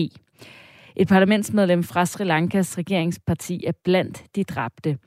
[0.96, 4.98] Et parlamentsmedlem fra Sri Lankas regeringsparti er blandt de dræbte.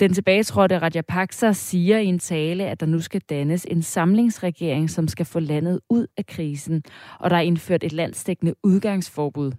[0.00, 5.08] Den tilbagetrådte Rajapaksa siger i en tale, at der nu skal dannes en samlingsregering, som
[5.08, 6.82] skal få landet ud af krisen,
[7.18, 9.52] og der er indført et landsdækkende udgangsforbud.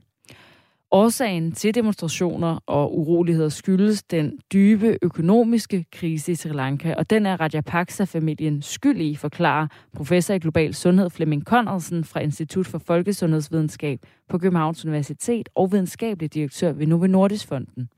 [0.93, 7.25] Årsagen til demonstrationer og uroligheder skyldes den dybe økonomiske krise i Sri Lanka, og den
[7.25, 13.99] er Rajapaksa-familien skyld i, forklarer professor i global sundhed Flemming Conradsen fra Institut for Folkesundhedsvidenskab
[14.29, 17.89] på Københavns Universitet og videnskabelig direktør ved Novo Nordisk Fonden.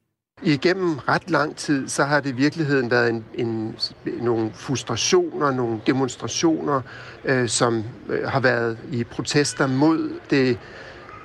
[0.43, 3.75] Igennem ret lang tid, så har det i virkeligheden været en, en,
[4.21, 6.82] nogle frustrationer, nogle demonstrationer,
[7.25, 10.58] øh, som øh, har været i protester mod det,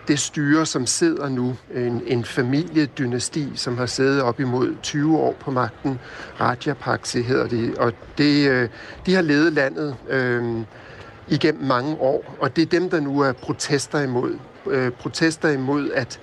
[0.08, 1.56] det styre, som sidder nu.
[1.74, 5.98] En, en familiedynasti, som har siddet op imod 20 år på magten.
[6.40, 8.68] Rajapakse hedder de, Og det, øh,
[9.06, 10.44] de har ledet landet øh,
[11.28, 14.38] igennem mange år, og det er dem, der nu er protester imod.
[14.66, 16.20] Øh, protester imod, at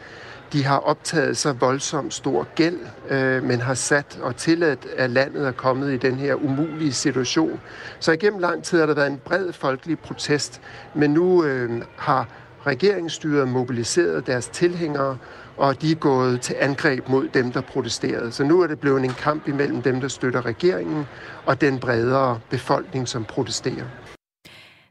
[0.54, 5.48] de har optaget så voldsomt stor gæld, øh, men har sat og tilladt, at landet
[5.48, 7.60] er kommet i den her umulige situation.
[8.00, 10.62] Så igennem lang tid har der været en bred folkelig protest,
[10.94, 12.28] men nu øh, har
[12.68, 15.18] regeringsstyret mobiliseret deres tilhængere,
[15.58, 18.32] og de er gået til angreb mod dem, der protesterede.
[18.32, 21.06] Så nu er det blevet en kamp imellem dem, der støtter regeringen,
[21.46, 24.15] og den bredere befolkning, som protesterer.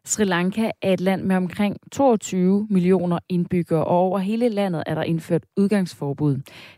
[0.07, 4.95] Sri Lanka er et land med omkring 22 millioner indbyggere, og over hele landet er
[4.95, 6.37] der indført udgangsforbud.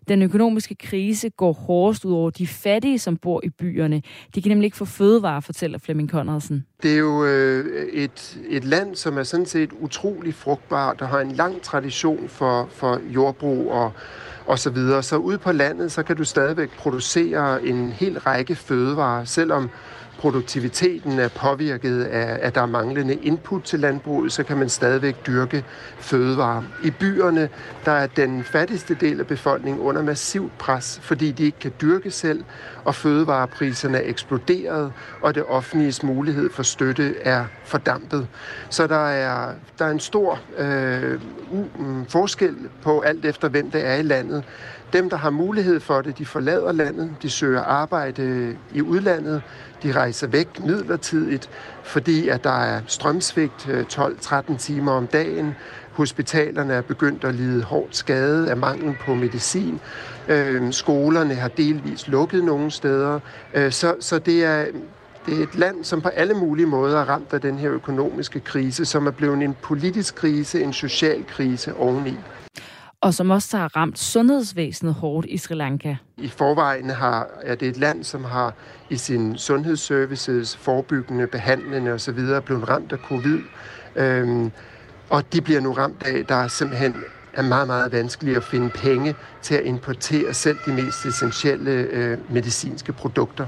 [0.08, 4.02] Den økonomiske krise går hårdest ud over de fattige, som bor i byerne.
[4.34, 6.66] De kan nemlig ikke få fødevarer, fortæller Flemming Conradsen.
[6.82, 11.20] Det er jo øh, et, et land, som er sådan set utrolig frugtbart og har
[11.20, 13.92] en lang tradition for, for jordbrug og
[14.46, 15.02] og så videre.
[15.02, 19.70] Så ude på landet, så kan du stadigvæk producere en hel række fødevarer, selvom
[20.26, 25.26] produktiviteten er påvirket af, at der er manglende input til landbruget, så kan man stadigvæk
[25.26, 25.64] dyrke
[25.98, 26.62] fødevarer.
[26.84, 27.48] I byerne,
[27.84, 32.10] der er den fattigste del af befolkningen under massivt pres, fordi de ikke kan dyrke
[32.10, 32.44] selv,
[32.84, 38.28] og fødevarepriserne er eksploderet, og det offentliges mulighed for støtte er fordampet.
[38.70, 41.20] Så der er, der er en stor øh,
[41.78, 44.44] mm, forskel på alt efter, hvem det er i landet.
[44.92, 49.42] Dem, der har mulighed for det, de forlader landet, de søger arbejde i udlandet,
[49.86, 51.50] de rejser væk midlertidigt,
[51.82, 55.54] fordi at der er strømsvigt øh, 12-13 timer om dagen.
[55.92, 59.80] Hospitalerne er begyndt at lide hårdt skade af mangel på medicin.
[60.28, 63.20] Øh, skolerne har delvis lukket nogle steder.
[63.54, 64.64] Øh, så, så det er,
[65.26, 68.40] det er et land, som på alle mulige måder er ramt af den her økonomiske
[68.40, 72.18] krise, som er blevet en politisk krise, en social krise oveni
[73.06, 75.96] og som også har ramt sundhedsvæsenet hårdt i Sri Lanka.
[76.16, 78.54] I forvejen har, er det et land, som har
[78.90, 82.14] i sin sundhedsservices, forebyggende, behandlende osv.
[82.44, 83.38] blevet ramt af covid.
[83.96, 84.50] Øhm,
[85.10, 86.96] og de bliver nu ramt af, der er simpelthen
[87.32, 92.18] er meget, meget vanskeligt at finde penge til at importere selv de mest essentielle øh,
[92.30, 93.46] medicinske produkter.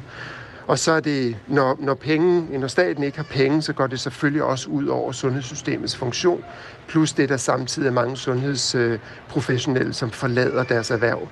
[0.68, 4.00] Og så er det, når, når, penge, når staten ikke har penge, så går det
[4.00, 6.44] selvfølgelig også ud over sundhedssystemets funktion,
[6.88, 11.28] plus det, der samtidig er mange sundhedsprofessionelle, som forlader deres erhverv.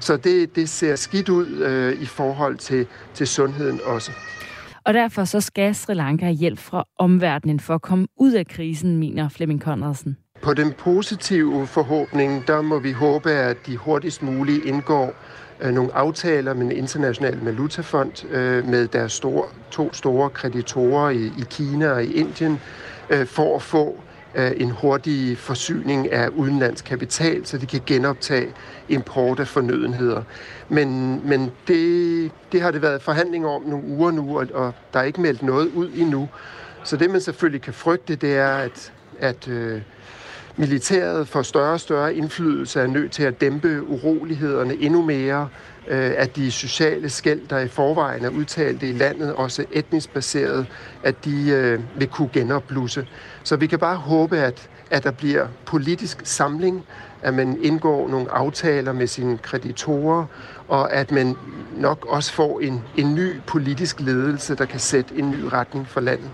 [0.00, 4.10] Så det, det ser skidt ud øh, i forhold til, til sundheden også.
[4.84, 8.46] Og derfor så skal Sri Lanka have hjælp fra omverdenen for at komme ud af
[8.46, 10.16] krisen, mener Flemming Conradsen.
[10.42, 15.14] På den positive forhåbning, der må vi håbe, at de hurtigst muligt indgår
[15.60, 21.26] øh, nogle aftaler med en international valutafond øh, med deres store, to store kreditorer i,
[21.26, 22.60] i Kina og i Indien,
[23.10, 24.00] øh, for at få
[24.34, 28.48] øh, en hurtig forsyning af udenlandsk kapital, så de kan genoptage
[28.88, 30.22] import af fornødenheder.
[30.68, 35.00] Men, men det, det har det været forhandlinger om nogle uger nu, og, og der
[35.00, 36.28] er ikke meldt noget ud endnu.
[36.84, 39.80] Så det man selvfølgelig kan frygte, det er, at, at øh,
[40.56, 45.48] militæret får større og større indflydelse, er nødt til at dæmpe urolighederne endnu mere,
[45.88, 50.66] øh, at de sociale skæld, der i forvejen er udtalt i landet, også etnisk baseret,
[51.02, 53.06] at de øh, vil kunne genopblusse.
[53.42, 56.84] Så vi kan bare håbe, at, at der bliver politisk samling,
[57.22, 60.24] at man indgår nogle aftaler med sine kreditorer,
[60.68, 61.36] og at man
[61.76, 66.00] nok også får en, en ny politisk ledelse, der kan sætte en ny retning for
[66.00, 66.30] landet.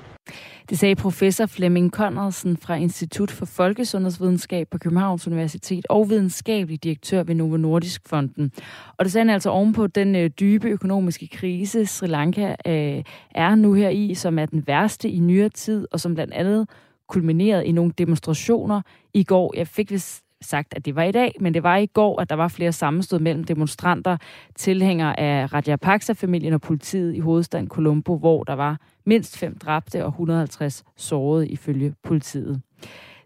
[0.72, 7.22] Det sagde professor Flemming Conradsen fra Institut for Folkesundhedsvidenskab på Københavns Universitet og videnskabelig direktør
[7.22, 8.52] ved Novo Nordisk Fonden.
[8.96, 13.54] Og det sagde han altså ovenpå den øh, dybe økonomiske krise, Sri Lanka øh, er
[13.54, 16.68] nu her i, som er den værste i nyere tid, og som blandt andet
[17.08, 18.80] kulminerede i nogle demonstrationer
[19.14, 19.54] i går.
[19.56, 22.30] Jeg fik vist sagt, at det var i dag, men det var i går, at
[22.30, 24.16] der var flere sammenstød mellem demonstranter,
[24.54, 30.08] tilhængere af Rajapaksa-familien og politiet i hovedstaden Colombo, hvor der var mindst fem dræbte og
[30.08, 32.60] 150 sårede ifølge politiet.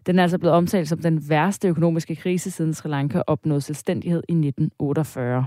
[0.05, 4.23] Den er altså blevet omtalt som den værste økonomiske krise siden Sri Lanka opnåede selvstændighed
[4.29, 5.45] i 1948.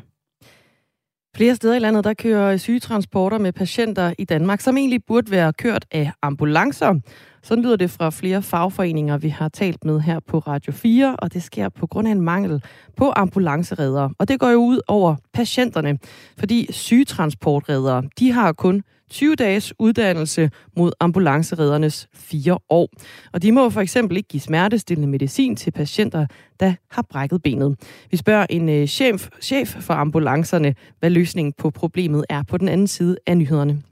[1.36, 5.52] Flere steder i landet, der kører sygetransporter med patienter i Danmark, som egentlig burde være
[5.52, 6.94] kørt af ambulancer.
[7.42, 11.32] Sådan lyder det fra flere fagforeninger, vi har talt med her på Radio 4, og
[11.32, 12.62] det sker på grund af en mangel
[12.96, 14.10] på ambulanceredere.
[14.18, 15.98] Og det går jo ud over patienterne,
[16.38, 22.88] fordi sygetransportredere, de har kun 20 dages uddannelse mod ambulanceredernes fire år.
[23.32, 26.26] Og de må for eksempel ikke give smertestillende medicin til patienter,
[26.60, 27.76] der har brækket benet.
[28.10, 32.68] Vi spørger en øh, chef, chef for ambulancerne, hvad løsningen på problemet er på den
[32.68, 33.82] anden side af nyhederne.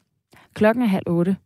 [0.54, 1.36] Klokken er halv otte.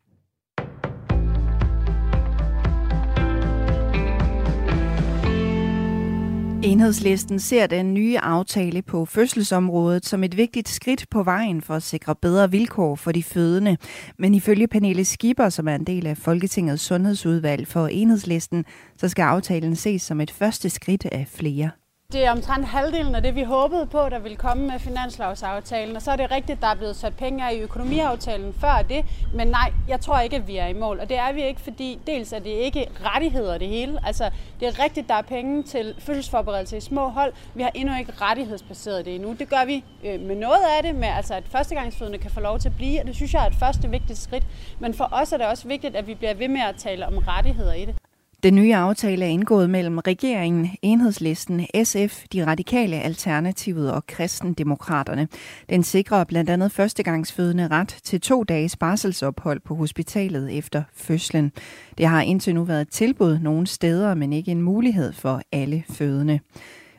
[6.62, 6.68] Mm.
[6.68, 11.82] Enhedslisten ser den nye aftale på fødselsområdet som et vigtigt skridt på vejen for at
[11.82, 13.76] sikre bedre vilkår for de fødende.
[14.18, 18.64] Men ifølge Pernille Skipper, som er en del af Folketingets sundhedsudvalg for Enhedslisten,
[18.96, 21.70] så skal aftalen ses som et første skridt af flere.
[22.12, 25.96] Det er omtrent halvdelen af det, vi håbede på, der ville komme med finanslovsaftalen.
[25.96, 29.04] Og så er det rigtigt, der er blevet sat penge af i økonomiaftalen før det.
[29.34, 31.00] Men nej, jeg tror ikke, at vi er i mål.
[31.00, 33.98] Og det er vi ikke, fordi dels er det ikke rettigheder det hele.
[34.06, 37.32] Altså, det er rigtigt, der er penge til fødselsforberedelse i små hold.
[37.54, 39.32] Vi har endnu ikke rettighedsbaseret det endnu.
[39.38, 42.58] Det gør vi øh, med noget af det, med altså, at førstegangsfødende kan få lov
[42.58, 43.00] til at blive.
[43.00, 44.46] Og det synes jeg er et første vigtigt skridt.
[44.78, 47.18] Men for os er det også vigtigt, at vi bliver ved med at tale om
[47.18, 47.94] rettigheder i det.
[48.42, 55.28] Den nye aftale er indgået mellem regeringen, Enhedslisten, SF, De Radikale, Alternativet og Kristendemokraterne.
[55.70, 61.52] Den sikrer blandt andet førstegangsfødende ret til to dages barselsophold på hospitalet efter fødslen.
[61.98, 66.40] Det har indtil nu været tilbud nogle steder, men ikke en mulighed for alle fødende.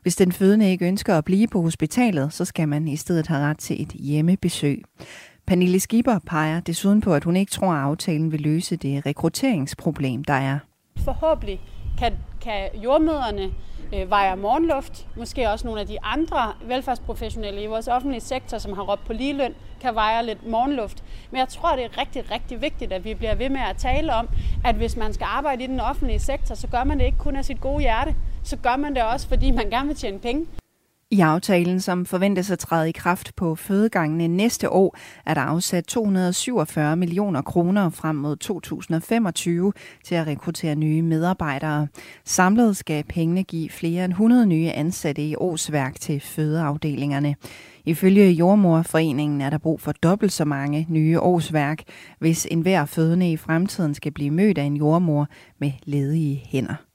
[0.02, 3.42] Hvis den fødende ikke ønsker at blive på hospitalet, så skal man i stedet have
[3.42, 4.84] ret til et hjemmebesøg.
[5.48, 10.24] Pernille Skipper peger desuden på, at hun ikke tror, at aftalen vil løse det rekrutteringsproblem,
[10.24, 10.60] der er
[10.98, 11.62] forhåbentlig
[12.00, 13.52] kan, kan jordmøderne
[13.94, 15.08] øh, veje morgenluft.
[15.16, 19.14] Måske også nogle af de andre velfærdsprofessionelle i vores offentlige sektor, som har råbt på
[19.14, 21.04] ligeløn, kan veje lidt morgenluft.
[21.32, 24.14] Men jeg tror, det er rigtig, rigtig vigtigt, at vi bliver ved med at tale
[24.14, 24.30] om,
[24.66, 27.36] at hvis man skal arbejde i den offentlige sektor, så gør man det ikke kun
[27.36, 28.16] af sit gode hjerte.
[28.44, 30.46] Så gør man det også, fordi man gerne vil tjene penge.
[31.14, 35.86] I aftalen, som forventes at træde i kraft på fødegangene næste år, er der afsat
[35.86, 39.74] 247 millioner kroner frem mod 2025
[40.04, 41.88] til at rekruttere nye medarbejdere.
[42.26, 47.36] Samlet skal pengene give flere end 100 nye ansatte i årsværk til fødeafdelingerne.
[47.86, 51.84] Ifølge Jordmorforeningen er der brug for dobbelt så mange nye årsværk,
[52.20, 55.28] hvis enhver fødende i fremtiden skal blive mødt af en jordmor
[55.60, 56.93] med ledige hænder.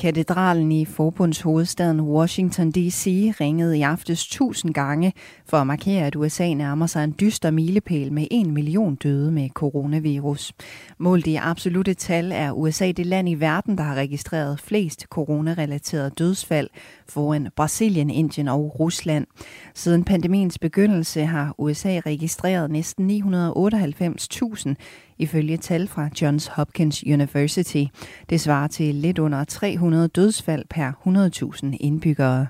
[0.00, 3.06] Katedralen i forbundshovedstaden Washington D.C.
[3.40, 5.12] ringede i aftes tusind gange
[5.46, 9.48] for at markere, at USA nærmer sig en dyster milepæl med en million døde med
[9.48, 10.52] coronavirus.
[10.98, 16.10] Målt i absolute tal er USA det land i verden, der har registreret flest coronarelaterede
[16.10, 16.68] dødsfald
[17.10, 19.26] foran Brasilien, Indien og Rusland.
[19.74, 24.74] Siden pandemiens begyndelse har USA registreret næsten 998.000
[25.18, 27.84] ifølge tal fra Johns Hopkins University.
[28.30, 30.92] Det svarer til lidt under 300 dødsfald per
[31.62, 32.46] 100.000 indbyggere.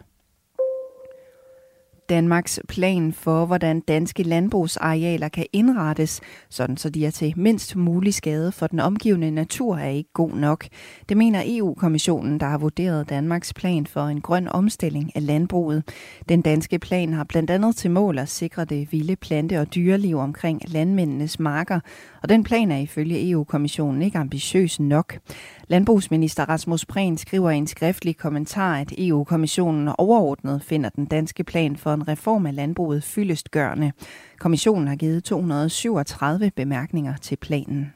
[2.11, 8.15] Danmarks plan for, hvordan danske landbrugsarealer kan indrettes, sådan så de er til mindst mulig
[8.15, 10.67] skade for den omgivende natur, er ikke god nok.
[11.09, 15.83] Det mener EU-kommissionen, der har vurderet Danmarks plan for en grøn omstilling af landbruget.
[16.29, 20.17] Den danske plan har blandt andet til mål at sikre det vilde plante- og dyreliv
[20.17, 21.81] omkring landmændenes marker,
[22.23, 25.19] og den plan er ifølge EU-kommissionen ikke ambitiøs nok.
[25.69, 31.77] Landbrugsminister Rasmus Prehn skriver i en skriftlig kommentar, at EU-kommissionen overordnet finder den danske plan
[31.77, 33.93] for en reform af landbruget fyldestgørende.
[34.39, 37.93] Kommissionen har givet 237 bemærkninger til planen.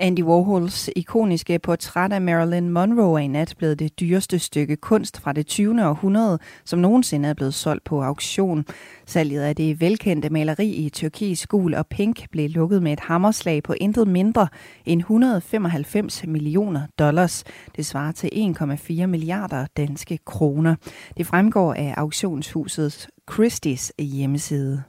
[0.00, 5.20] Andy Warhols ikoniske portræt af Marilyn Monroe er i nat blevet det dyreste stykke kunst
[5.20, 5.86] fra det 20.
[5.86, 8.64] århundrede, som nogensinde er blevet solgt på auktion.
[9.06, 13.62] Salget af det velkendte maleri i turkis, gul og pink blev lukket med et hammerslag
[13.62, 14.48] på intet mindre
[14.86, 17.44] end 195 millioner dollars.
[17.76, 18.30] Det svarer til
[18.60, 20.74] 1,4 milliarder danske kroner.
[21.16, 24.82] Det fremgår af auktionshuset Christie's hjemmeside.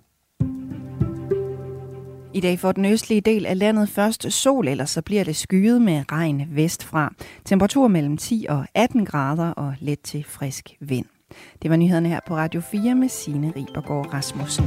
[2.39, 5.81] I dag får den østlige del af landet først sol, eller så bliver det skyet
[5.81, 7.13] med regn vestfra.
[7.45, 11.05] Temperatur mellem 10 og 18 grader og let til frisk vind.
[11.61, 14.65] Det var nyhederne her på Radio 4 med Signe Ribergaard Rasmussen.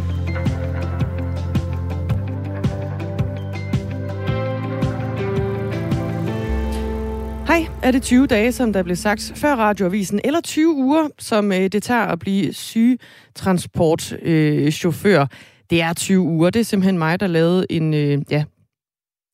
[7.47, 11.53] Hej, er det 20 dage, som der blev sagt før radioavisen, eller 20 uger, som
[11.53, 15.21] øh, det tager at blive sygetransportchauffør?
[15.21, 15.27] Øh,
[15.73, 16.51] det er 20 uger.
[16.51, 17.95] Det er simpelthen mig, der lavede en...
[17.95, 18.45] Øh, ja,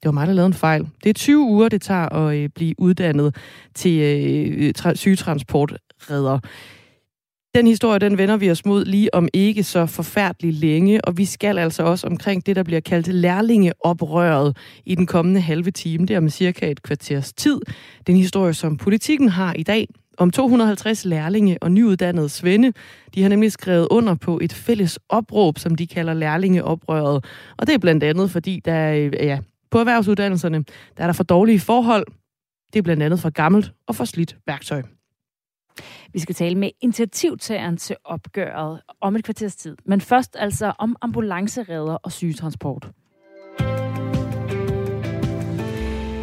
[0.03, 0.87] det var mig, der lavede en fejl.
[1.05, 3.37] Det er 20 uger, det tager at øh, blive uddannet
[3.75, 6.39] til øh, øh, tra- sygetransportredder.
[7.55, 11.25] Den historie, den vender vi os mod lige om ikke så forfærdeligt længe, og vi
[11.25, 16.07] skal altså også omkring det, der bliver kaldt lærlingeoprøret i den kommende halve time.
[16.07, 17.61] Det er om cirka et kvarters tid.
[18.07, 22.73] Den historie, som politikken har i dag, om 250 lærlinge og nyuddannede svende.
[23.15, 27.25] De har nemlig skrevet under på et fælles opråb, som de kalder lærlingeoprøret.
[27.57, 29.39] Og det er blandt andet, fordi der øh, ja,
[29.71, 30.65] på erhvervsuddannelserne
[30.97, 32.07] der er der for dårlige forhold.
[32.73, 34.83] Det er blandt andet for gammelt og for slidt værktøj.
[36.13, 39.77] Vi skal tale med initiativtageren til opgøret om et kvarters tid.
[39.85, 42.91] Men først altså om ambulanceredder og sygetransport.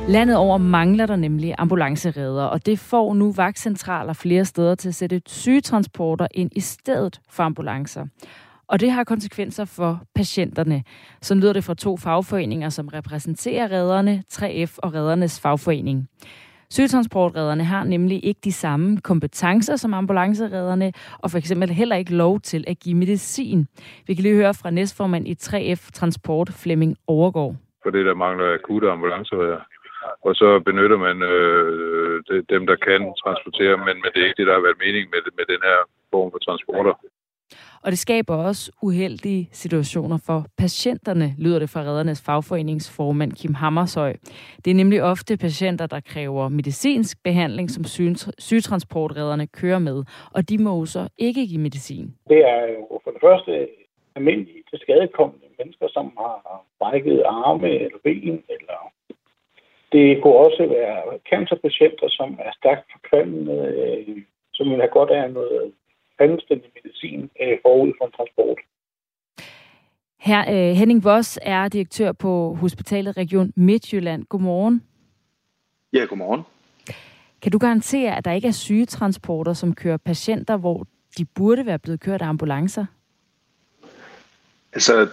[0.09, 4.95] Landet over mangler der nemlig ambulanceredder, og det får nu vagtcentraler flere steder til at
[4.95, 8.05] sætte sygetransporter ind i stedet for ambulancer.
[8.67, 10.83] Og det har konsekvenser for patienterne.
[11.21, 16.07] Så lyder det fra to fagforeninger, som repræsenterer redderne, 3F og reddernes fagforening.
[16.69, 22.39] Sygetransportredderne har nemlig ikke de samme kompetencer som ambulanceredderne, og for eksempel heller ikke lov
[22.39, 23.67] til at give medicin.
[24.07, 27.55] Vi kan lige høre fra næstformand i 3F Transport, Flemming Overgaard.
[27.83, 29.59] For det, der mangler akutte ambulanceredder.
[30.21, 34.47] Og så benytter man øh, dem, der kan transportere, men, men det er ikke det,
[34.47, 35.79] der har været mening med, med den her
[36.11, 36.93] form for transporter.
[37.85, 44.13] Og det skaber også uheldige situationer for patienterne, lyder det fra Reddernes fagforeningsformand Kim Hammershøj.
[44.65, 47.83] Det er nemlig ofte patienter, der kræver medicinsk behandling, som
[48.39, 50.03] sygetransportredderne kører med,
[50.35, 52.15] og de må så ikke give medicin.
[52.29, 53.67] Det er jo for det første
[54.15, 58.43] almindelige til skadekommende mennesker, som har brækket arme eller ben.
[58.55, 58.84] Eller
[59.91, 64.17] det kunne også være cancerpatienter, som er stærkt forkvalmende, øh,
[64.53, 65.73] som vil have godt af noget
[66.19, 68.59] anstændig medicin øh, forud for en transport.
[70.19, 74.25] Her, øh, Henning Voss er direktør på Hospitalet Region Midtjylland.
[74.25, 74.83] Godmorgen.
[75.93, 76.41] Ja, godmorgen.
[77.41, 81.79] Kan du garantere, at der ikke er sygetransporter, som kører patienter, hvor de burde være
[81.79, 82.85] blevet kørt af ambulancer?
[84.73, 85.07] Altså,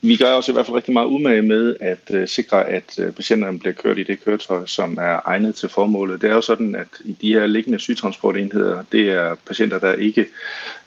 [0.00, 3.12] vi gør også i hvert fald rigtig meget umage med at øh, sikre, at øh,
[3.12, 6.22] patienterne bliver kørt i det køretøj, som er egnet til formålet.
[6.22, 10.26] Det er jo sådan, at i de her liggende sygetransportenheder, det er patienter, der ikke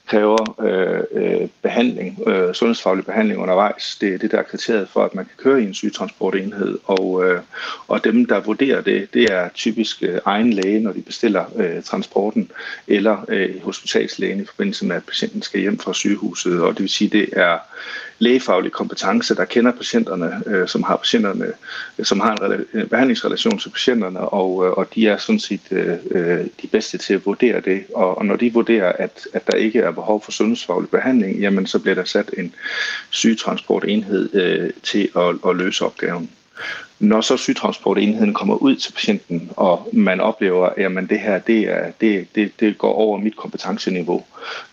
[0.07, 3.97] kræver øh, øh behandling, øh, sundhedsfaglig behandling undervejs.
[4.01, 6.79] Det er det, der er kriteriet for, at man kan køre i en sygetransportenhed.
[6.83, 7.41] Og, øh,
[7.87, 11.83] og dem, der vurderer det, det er typisk øh, egen læge, når de bestiller øh,
[11.83, 12.51] transporten,
[12.87, 16.61] eller øh, hospitalslægen i forbindelse med, at patienten skal hjem fra sygehuset.
[16.61, 17.57] Og det vil sige, det er
[18.21, 21.45] lægefaglig kompetence, der kender patienterne, øh, som har patienterne,
[21.97, 25.39] øh, som har en, en øh, behandlingsrelation til patienterne, og, øh, og de er sådan
[25.39, 27.83] set øh, øh, de bedste til at vurdere det.
[27.95, 31.65] Og, og når de vurderer, at, at der ikke er behov for sundhedsfaglig behandling, jamen
[31.65, 32.53] så bliver der sat en
[33.09, 36.29] sygetransportenhed øh, til at, at løse opgaven.
[37.01, 41.91] Når så sygtransportenheden kommer ud til patienten, og man oplever, at det her det, er,
[42.01, 44.23] det, det, det går over mit kompetenceniveau,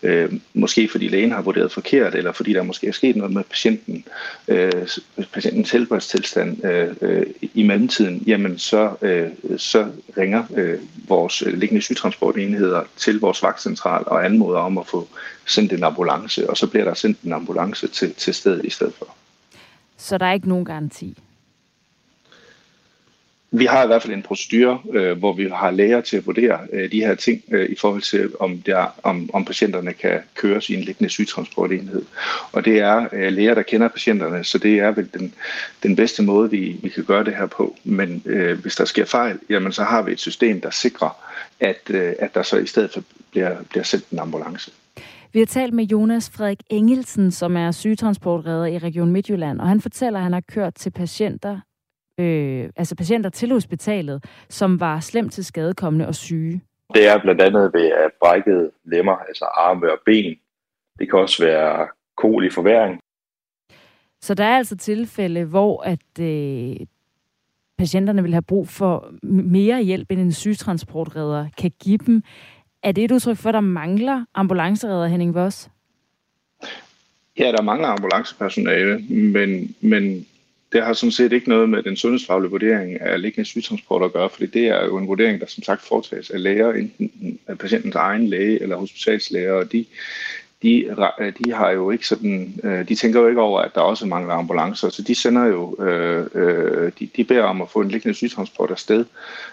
[0.03, 3.43] øh, måske fordi lægen har vurderet forkert, eller fordi der måske er sket noget med
[3.43, 4.05] patienten,
[4.47, 4.71] øh,
[5.33, 9.87] patientens helbredstilstand øh, øh, i mellemtiden, jamen så, øh, så
[10.17, 15.07] ringer øh, vores liggende sygtransportenheder til vores vagtcentral og anmoder om at få
[15.45, 18.93] sendt en ambulance, og så bliver der sendt en ambulance til, til stedet i stedet
[18.93, 19.15] for.
[19.97, 21.17] Så der er ikke nogen garanti?
[23.51, 26.59] Vi har i hvert fald en procedure, øh, hvor vi har læger til at vurdere
[26.73, 30.69] øh, de her ting øh, i forhold til, om, der, om, om patienterne kan køres
[30.69, 32.05] i en liggende sygetransportenhed.
[32.51, 35.33] Og det er øh, læger, der kender patienterne, så det er vel den,
[35.83, 37.75] den bedste måde, vi, vi kan gøre det her på.
[37.83, 41.09] Men øh, hvis der sker fejl, jamen så har vi et system, der sikrer,
[41.59, 44.71] at, øh, at der så i stedet for bliver, bliver sendt en ambulance.
[45.33, 49.81] Vi har talt med Jonas Frederik Engelsen, som er sygetransportredder i Region Midtjylland, og han
[49.81, 51.59] fortæller, at han har kørt til patienter,
[52.19, 56.61] øh, altså patienter til hospitalet, som var slemt til skadekommende og syge?
[56.93, 60.35] Det er blandt andet ved at brækkede lemmer, altså arme og ben.
[60.99, 62.99] Det kan også være kol i forværing.
[64.21, 66.75] Så der er altså tilfælde, hvor at øh,
[67.77, 72.23] patienterne vil have brug for mere hjælp, end en sygtransportredder kan give dem.
[72.83, 75.69] Er det et udtryk for, at der mangler ambulanceredder, Henning Voss?
[77.39, 80.25] Ja, der mangler ambulancepersonale, men, men
[80.71, 84.29] det har sådan set ikke noget med den sundhedsfaglige vurdering af liggende sygtransport at gøre,
[84.29, 87.95] fordi det er jo en vurdering, der som sagt foretages af læger, enten af patientens
[87.95, 89.85] egen læge eller hospitalslæger, og de,
[90.63, 90.95] de,
[91.43, 94.33] de har jo ikke sådan, øh, de tænker jo ikke over, at der også mangler
[94.33, 98.15] ambulancer, så de sender jo, øh, øh, de, de beder om at få en liggende
[98.15, 99.05] sygtransport afsted,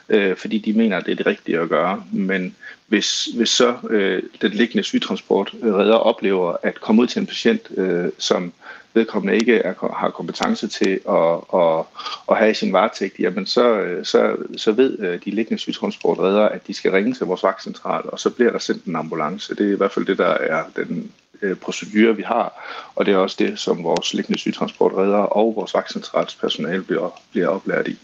[0.08, 2.04] øh, fordi de mener, at det er det rigtige at gøre.
[2.12, 7.26] Men hvis, hvis så øh, den liggende sygtransport redder oplever at komme ud til en
[7.26, 8.52] patient, øh, som
[8.96, 11.84] vedkommende ikke er, har kompetence til at, at,
[12.30, 16.66] at have sin varetægt, jamen så, øh, så, så ved øh, de liggende sygtransportredere, at
[16.66, 19.54] de skal ringe til vores vagtcentral, og så bliver der sendt en ambulance.
[19.54, 22.52] Det er i hvert fald det, der er den øh, procedure, vi har,
[22.94, 27.48] og det er også det, som vores liggende sygtransportredere og vores vagtcentrals personale bliver, bliver
[27.48, 27.98] oplært i.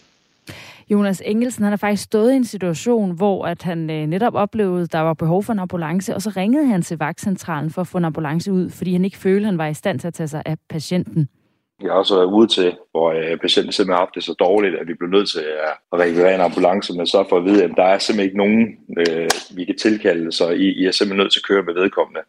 [0.90, 4.82] Jonas Engelsen, han har faktisk stået i en situation, hvor at han øh, netop oplevede,
[4.82, 7.86] at der var behov for en ambulance, og så ringede han til vagtcentralen for at
[7.86, 10.14] få en ambulance ud, fordi han ikke følte, at han var i stand til at
[10.14, 11.28] tage sig af patienten.
[11.82, 14.74] Jeg har også været ude til, hvor øh, patienten simpelthen har haft det så dårligt,
[14.74, 15.44] at vi blev nødt til
[15.92, 18.78] at rekvirere en ambulance, men så for at vide, at der er simpelthen ikke nogen,
[18.98, 22.20] øh, vi kan tilkalde, så I, I er simpelthen nødt til at køre med vedkommende.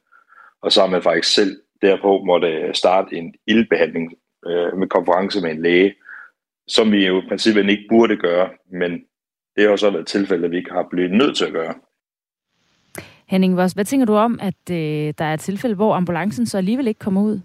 [0.61, 4.13] Og så har man faktisk selv derpå måtte starte en ildbehandling
[4.47, 5.93] øh, med konference med en læge,
[6.67, 8.91] som vi jo i princippet ikke burde gøre, men
[9.55, 11.73] det har også været et tilfælde, at vi ikke har blivet nødt til at gøre.
[13.25, 16.57] Henning Voss, hvad tænker du om, at øh, der er et tilfælde, hvor ambulancen så
[16.57, 17.39] alligevel ikke kommer ud?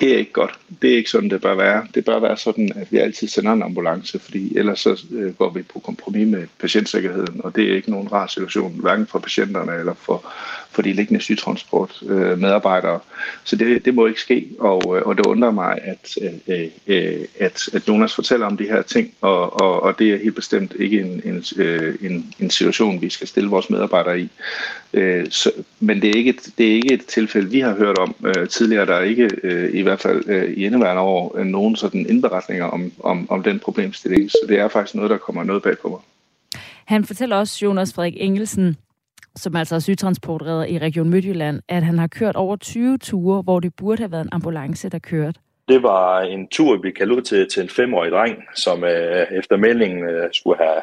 [0.00, 0.58] Det er ikke godt.
[0.82, 1.86] Det er ikke sådan, det bør være.
[1.94, 5.50] Det bør være sådan, at vi altid sender en ambulance, fordi ellers så øh, går
[5.50, 9.72] vi på kompromis med patientsikkerheden, og det er ikke nogen rar situation, hverken for patienterne
[9.72, 10.32] eller for,
[10.70, 13.00] for de liggende sygtransport øh, medarbejdere.
[13.44, 16.16] Så det, det må ikke ske, og, øh, og det undrer mig, at,
[16.48, 20.18] øh, øh, at, at Jonas fortæller om de her ting, og, og, og det er
[20.18, 24.28] helt bestemt ikke en, en, øh, en, en situation, vi skal stille vores medarbejdere i.
[24.92, 27.98] Øh, så, men det er, ikke et, det er ikke et tilfælde, vi har hørt
[27.98, 28.86] om øh, tidligere.
[28.86, 32.64] Der er ikke, øh, i hvert fald øh, i indeværende år, øh, nogen sådan indberetninger
[32.64, 34.30] om, om, om den problemstilling.
[34.30, 36.00] Så det er faktisk noget, der kommer noget bag på mig.
[36.84, 38.76] Han fortæller også, Jonas Frederik Engelsen,
[39.38, 43.60] som altså er sygtransportredder i Region Midtjylland, at han har kørt over 20 ture, hvor
[43.60, 45.40] det burde have været en ambulance, der kørte.
[45.68, 49.56] Det var en tur, vi kaldte ud til, til en femårig dreng, som øh, efter
[49.56, 50.82] meldingen øh, skulle have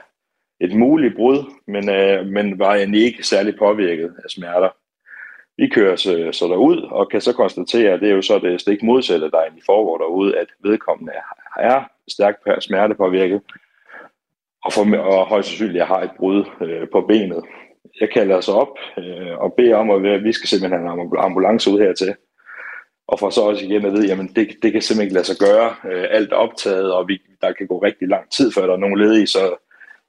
[0.61, 1.37] et muligt brud,
[1.67, 4.69] men, øh, men var egentlig ikke særlig påvirket af smerter.
[5.57, 8.61] Vi kører så, så derud og kan så konstatere, at det er jo så det
[8.61, 11.13] stik modsatte, der egentlig foregår derude, at vedkommende
[11.57, 13.41] er stærkt smertepåvirket,
[14.65, 17.43] og, for, og højst sandsynligt har et brud øh, på benet.
[18.01, 21.71] Jeg kalder os op øh, og beder om, at vi skal simpelthen have en ambulance
[21.71, 22.15] ud hertil.
[23.07, 25.37] Og for så også igen at vide, jamen det, det kan simpelthen ikke lade sig
[25.37, 25.75] gøre.
[25.91, 28.77] Øh, alt er optaget, og vi, der kan gå rigtig lang tid, før der er
[28.77, 29.55] nogen ledige, så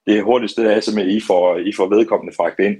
[0.06, 2.76] det hurtigste er simpelthen, at I får, I får vedkommende fragt ind.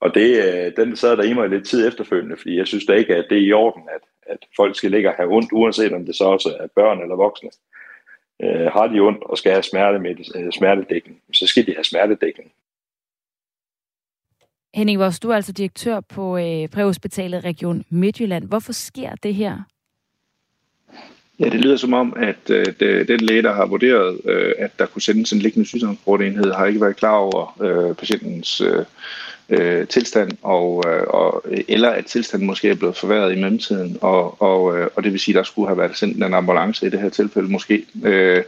[0.00, 2.92] Og det, øh, den sad der i mig lidt tid efterfølgende, fordi jeg synes da
[2.92, 5.92] ikke, at det er i orden, at, at folk skal ligge og have ondt, uanset
[5.92, 7.50] om det så også er børn eller voksne.
[8.42, 11.84] Øh, har de ondt og skal have smerte med, øh, smertedækning, så skal de have
[11.84, 12.52] smertedækning.
[14.74, 18.44] Henning Vos, du er altså direktør på øh, Præhospitalet Region Midtjylland.
[18.44, 19.58] Hvorfor sker det her?
[21.40, 24.86] Ja, det lyder som om, at øh, den læge, der har vurderet, øh, at der
[24.86, 28.84] kunne sendes en liggende sygdomsprotenhed, har ikke været klar over øh, patientens øh,
[29.48, 34.42] øh, tilstand, og, øh, og, eller at tilstanden måske er blevet forværret i mellemtiden, og,
[34.42, 36.90] og, øh, og det vil sige, at der skulle have været sendt en ambulance i
[36.90, 37.84] det her tilfælde måske.
[38.04, 38.42] Øh,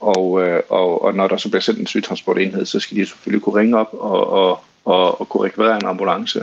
[0.00, 3.42] og, øh, og, og når der så bliver sendt en sygtransportenhed, så skal de selvfølgelig
[3.42, 6.42] kunne ringe op og, og, og, og kunne rekvirere en ambulance.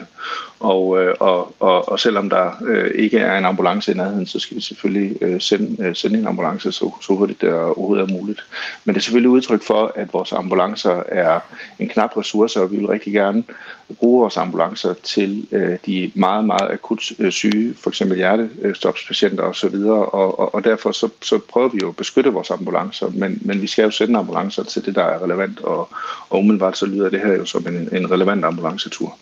[0.60, 4.40] Og, øh, og, og, og selvom der øh, ikke er en ambulance i nærheden, så
[4.40, 8.14] skal vi selvfølgelig øh, sende, øh, sende en ambulance så, så hurtigt det overhovedet er
[8.14, 8.44] muligt.
[8.86, 11.40] Men det er selvfølgelig udtryk for, at vores ambulancer er
[11.80, 13.44] en knap ressource, og vi vil rigtig gerne
[14.00, 19.76] bruge vores ambulancer til øh, de meget, meget akut øh, syge, for eksempel hjertestopspatienter osv.,
[19.76, 23.62] og, og, og derfor så, så prøver vi jo at beskytte vores ambulancer, men, men
[23.62, 25.90] vi skal jo sende ambulancer til det, der er relevant, og,
[26.30, 29.18] og umiddelbart så lyder det her jo som en, en relevant ambulancetur.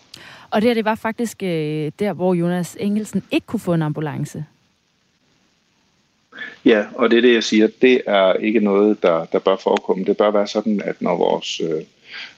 [0.50, 3.82] Og det her, det var faktisk øh, der, hvor Jonas Engelsen ikke kunne få en
[3.82, 4.44] ambulance.
[6.64, 7.68] Ja, og det er det, jeg siger.
[7.82, 10.04] Det er ikke noget, der, der bør forekomme.
[10.04, 11.82] Det bør være sådan, at når vores øh,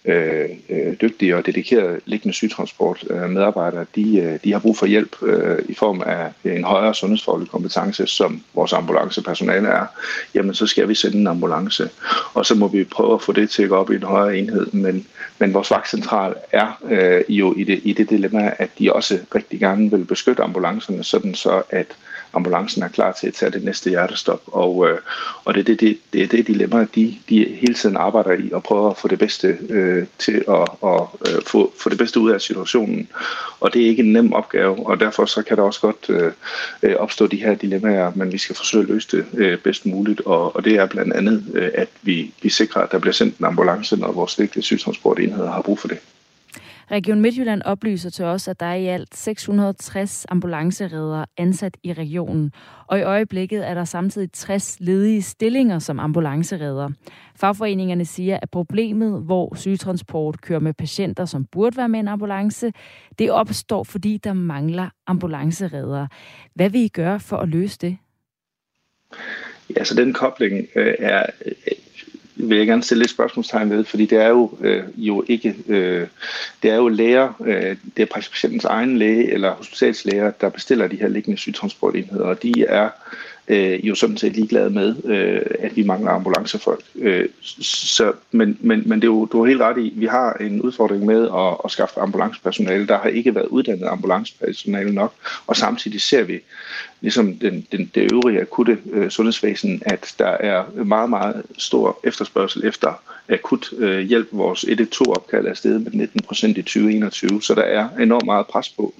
[0.04, 4.86] øh, øh, dygtige og dedikerede liggende sygtransport øh, medarbejdere, de, øh, de har brug for
[4.86, 9.86] hjælp øh, i form af en højere sundhedsfaglig kompetence, som vores ambulancepersonale er,
[10.34, 11.90] jamen så skal vi sende en ambulance.
[12.34, 14.38] Og så må vi prøve at få det til at gå op i en højere
[14.38, 15.06] enhed, men,
[15.38, 19.60] men vores vagtcentral er øh, jo i det, i det dilemma, at de også rigtig
[19.60, 21.86] gerne vil beskytte ambulancerne, sådan så at
[22.34, 24.42] ambulancen er klar til at tage det næste hjertestop.
[24.46, 24.98] Og, øh,
[25.44, 28.52] og det er det, det, det, er det dilemma, de, de hele tiden arbejder i
[28.52, 32.20] og prøver at få det bedste øh, til at, at øh, få, få det bedste
[32.20, 33.08] ud af situationen.
[33.60, 36.32] Og det er ikke en nem opgave, og derfor så kan der også godt øh,
[36.82, 40.20] øh opstå de her dilemmaer, men vi skal forsøge at løse det øh, bedst muligt.
[40.20, 43.38] Og, og det er blandt andet, øh, at vi, vi sikrer, at der bliver sendt
[43.38, 45.98] en ambulance, når vores vigtige sygdomsbordenhed har brug for det.
[46.90, 52.52] Region Midtjylland oplyser til os, at der er i alt 660 ambulanceredere ansat i regionen,
[52.86, 56.92] og i øjeblikket er der samtidig 60 ledige stillinger som ambulanceredere.
[57.36, 62.72] Fagforeningerne siger, at problemet, hvor sygetransport kører med patienter, som burde være med en ambulance,
[63.18, 66.08] det opstår, fordi der mangler ambulanceredere.
[66.54, 67.98] Hvad vil I gøre for at løse det?
[69.76, 71.52] Ja, så den kobling øh, er øh,
[72.36, 76.06] vil jeg gerne stille et spørgsmålstegn ved, fordi det er jo, øh, jo ikke, øh,
[76.62, 80.96] det er jo læger, øh, det er patientens egen læge eller hospitalslæger, der bestiller de
[80.96, 82.88] her liggende sygtransportenheder, og de er
[83.48, 86.84] øh, jo sådan set ligeglade med, øh, at vi mangler ambulancefolk.
[86.94, 87.28] Øh,
[87.60, 90.62] så, men, men, men det er jo, du har helt ret i, vi har en
[90.62, 92.86] udfordring med at, at skaffe ambulancepersonale.
[92.86, 95.14] Der har ikke været uddannet ambulancepersonale nok,
[95.46, 96.40] og samtidig ser vi,
[97.00, 102.66] ligesom den, den, det øvrige akutte øh, sundhedsvæsen, at der er meget, meget stor efterspørgsel
[102.66, 104.28] efter akut øh, hjælp.
[104.32, 108.68] Vores 112-opkald er steget med 19 procent i 2021, så der er enormt meget pres
[108.68, 108.94] på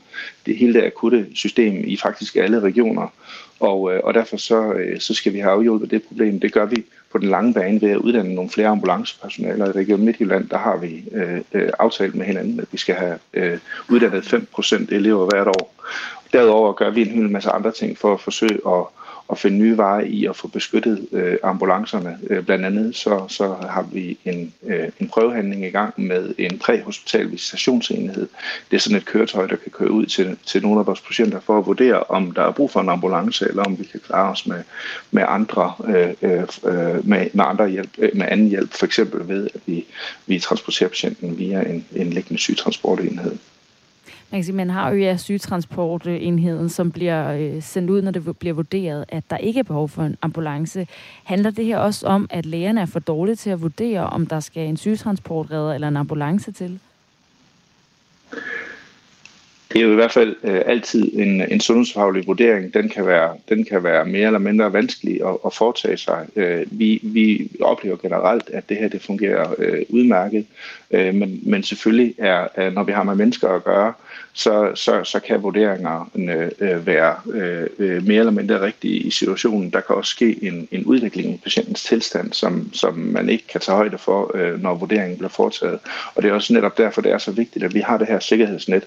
[0.47, 3.13] det hele det akutte system i faktisk alle regioner.
[3.65, 6.41] Og, øh, og derfor så, øh, så skal vi have afhjulpet det problem.
[6.41, 9.69] Det gør vi på den lange bane ved at uddanne nogle flere ambulancepersonaler.
[9.69, 13.19] I Region Midtjylland, der har vi øh, øh, aftalt med hinanden, at vi skal have
[13.35, 13.59] øh,
[13.89, 15.75] uddannet 5% elever hvert år.
[16.33, 18.85] Derudover gør vi en hel masse andre ting for at forsøge at
[19.31, 22.19] at finde nye veje i at få beskyttet øh, ambulancerne.
[22.31, 26.59] Øh, blandt andet så, så har vi en, øh, en prøvehandling i gang med en
[26.59, 28.29] præhospital visitationsenhed.
[28.71, 31.41] Det er sådan et køretøj, der kan køre ud til, til nogle af vores patienter
[31.41, 34.31] for at vurdere, om der er brug for en ambulance, eller om vi kan klare
[34.31, 34.63] os med,
[35.11, 39.29] med andre øh, øh, øh med, med, andre hjælp, øh, med anden hjælp, for eksempel
[39.29, 39.85] ved, at vi,
[40.27, 43.37] vi transporterer patienten via en, en liggende sygtransportenhed.
[44.35, 48.39] Man kan sige, man har jo ja, sygetransportenheden, som bliver øh, sendt ud, når det
[48.39, 50.87] bliver vurderet, at der ikke er behov for en ambulance.
[51.25, 54.41] Handler det her også om, at lægerne er for dårlige til at vurdere, om der
[54.41, 56.81] skal en sygetransportredder eller en ambulance til?
[59.73, 62.75] Det er jo i hvert fald øh, altid en, en sundhedsfaglig vurdering.
[62.75, 66.27] Den kan være, den kan være mere eller mindre vanskelig at, at foretage sig.
[66.37, 70.47] Øh, vi, vi oplever generelt, at det her det fungerer øh, udmærket,
[70.91, 73.93] øh, men, men selvfølgelig er, når vi har med mennesker at gøre,
[74.33, 79.71] så, så, så kan vurderingerne øh, være øh, øh, mere eller mindre rigtige i situationen.
[79.71, 83.61] Der kan også ske en, en udvikling i patientens tilstand, som, som man ikke kan
[83.61, 85.79] tage højde for, øh, når vurderingen bliver foretaget.
[86.15, 88.19] Og det er også netop derfor, det er så vigtigt, at vi har det her
[88.19, 88.85] sikkerhedsnet,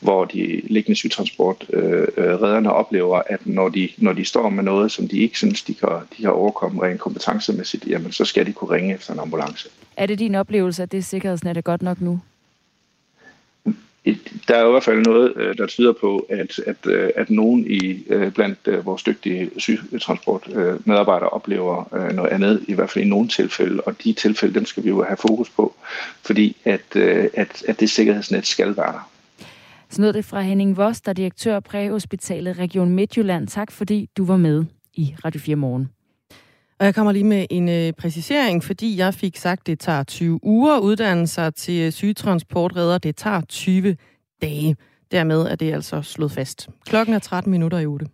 [0.00, 4.92] hvor de liggende sygtransportredderne øh, øh oplever, at når de, når de står med noget,
[4.92, 8.52] som de ikke synes, de kan, de kan overkomme rent kompetencemæssigt, jamen så skal de
[8.52, 9.68] kunne ringe efter en ambulance.
[9.96, 12.20] Er det din oplevelse, at det sikkerhedsnet er godt nok nu?
[14.48, 17.66] Der er i hvert fald noget, øh, der tyder på, at, at, øh, at nogen
[17.70, 23.80] i øh, blandt vores dygtige sygetransportmedarbejdere oplever noget andet, i hvert fald i nogle tilfælde,
[23.80, 25.74] og de tilfælde, dem skal vi jo have fokus på,
[26.22, 26.96] fordi at,
[27.34, 29.10] at, at det sikkerhedsnet skal være der.
[29.90, 33.48] Så nåede det fra Henning Voss, der er direktør Præhospitalet Region Midtjylland.
[33.48, 35.95] Tak fordi du var med i Radio 4 Morgen.
[36.78, 40.02] Og jeg kommer lige med en øh, præcisering, fordi jeg fik sagt, at det tager
[40.02, 42.98] 20 uger uddannelser til øh, sygetransportredder.
[42.98, 43.96] Det tager 20
[44.42, 44.76] dage.
[45.10, 46.68] Dermed er det altså slået fast.
[46.86, 48.06] Klokken er 13 minutter i 8.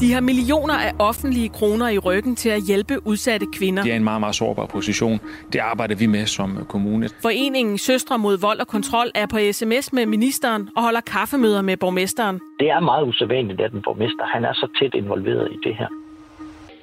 [0.00, 3.82] De har millioner af offentlige kroner i ryggen til at hjælpe udsatte kvinder.
[3.82, 5.20] Det er en meget, meget sårbar position.
[5.52, 7.08] Det arbejder vi med som kommune.
[7.22, 11.76] Foreningen Søstre mod vold og kontrol er på sms med ministeren og holder kaffemøder med
[11.76, 12.40] borgmesteren.
[12.60, 15.88] Det er meget usædvanligt, at en borgmester han er så tæt involveret i det her.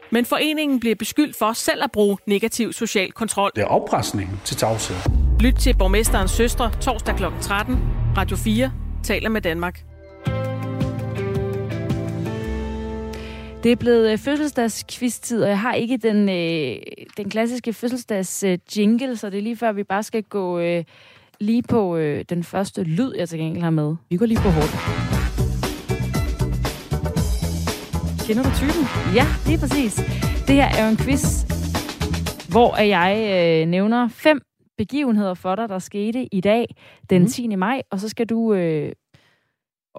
[0.10, 3.52] Men foreningen bliver beskyldt for selv at bruge negativ social kontrol.
[3.56, 4.98] Det er afpresning til tavshed.
[5.40, 7.24] Lyt til borgmesterens søstre torsdag kl.
[7.42, 7.80] 13.
[8.18, 8.72] Radio 4
[9.04, 9.91] taler med Danmark.
[13.64, 16.82] Det er blevet øh, fødselsdagskvist-tid, og jeg har ikke den, øh,
[17.18, 18.58] den klassiske fødselsdags øh,
[19.16, 20.84] så det er lige før, vi bare skal gå øh,
[21.40, 23.96] lige på øh, den første lyd, jeg til gengæld har med.
[24.10, 24.72] Vi går lige på hårdt.
[28.28, 28.86] Kender du typen?
[29.16, 29.96] Ja, lige præcis.
[30.48, 31.44] Det her er jo en quiz,
[32.50, 33.12] hvor jeg
[33.62, 34.42] øh, nævner fem
[34.78, 36.76] begivenheder for dig, der skete i dag,
[37.10, 37.48] den 10.
[37.48, 37.60] Mhm.
[37.60, 38.92] maj, og så skal du øh,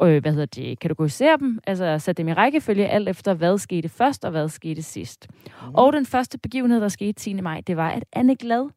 [0.03, 3.88] øh, hvad hedder det, kategorisere dem, altså sætte dem i rækkefølge, alt efter hvad skete
[3.88, 5.28] først og hvad skete sidst.
[5.30, 5.74] Mm.
[5.74, 7.40] Og den første begivenhed, der skete 10.
[7.40, 8.68] maj, det var, at Anne Glad,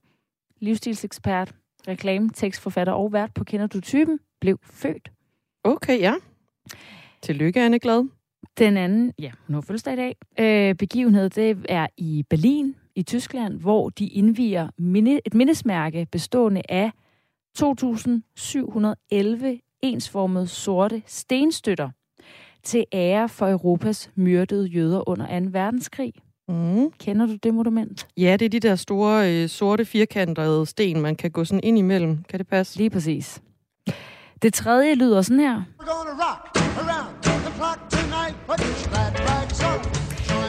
[0.60, 1.54] livsstilsekspert,
[1.88, 5.12] reklame, tekstforfatter og vært på Kender du typen, blev født.
[5.64, 6.14] Okay, ja.
[7.22, 8.08] Tillykke, Anne Glad.
[8.58, 13.04] Den anden, ja, hun har fødselsdag i dag, øh, begivenhed, det er i Berlin i
[13.04, 16.92] Tyskland, hvor de indviger minde, et mindesmærke bestående af
[17.58, 21.90] 2.711 ensformede sorte stenstøtter
[22.64, 25.46] til ære for Europas myrdede jøder under 2.
[25.52, 26.14] verdenskrig.
[26.48, 26.92] Mm.
[27.00, 28.08] Kender du det monument?
[28.18, 31.78] Ja, det er de der store, øh, sorte, firkantede sten, man kan gå sådan ind
[31.78, 32.24] imellem.
[32.30, 32.78] Kan det passe?
[32.78, 33.42] Lige præcis.
[34.42, 35.64] Det tredje lyder sådan her.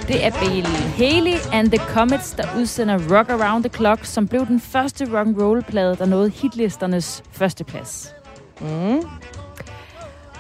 [0.09, 4.47] Det er Bill Haley and the Comets, der udsender Rock Around the Clock, som blev
[4.47, 8.14] den første rock and roll plade der nåede hitlisternes førsteplads.
[8.61, 9.00] Mm.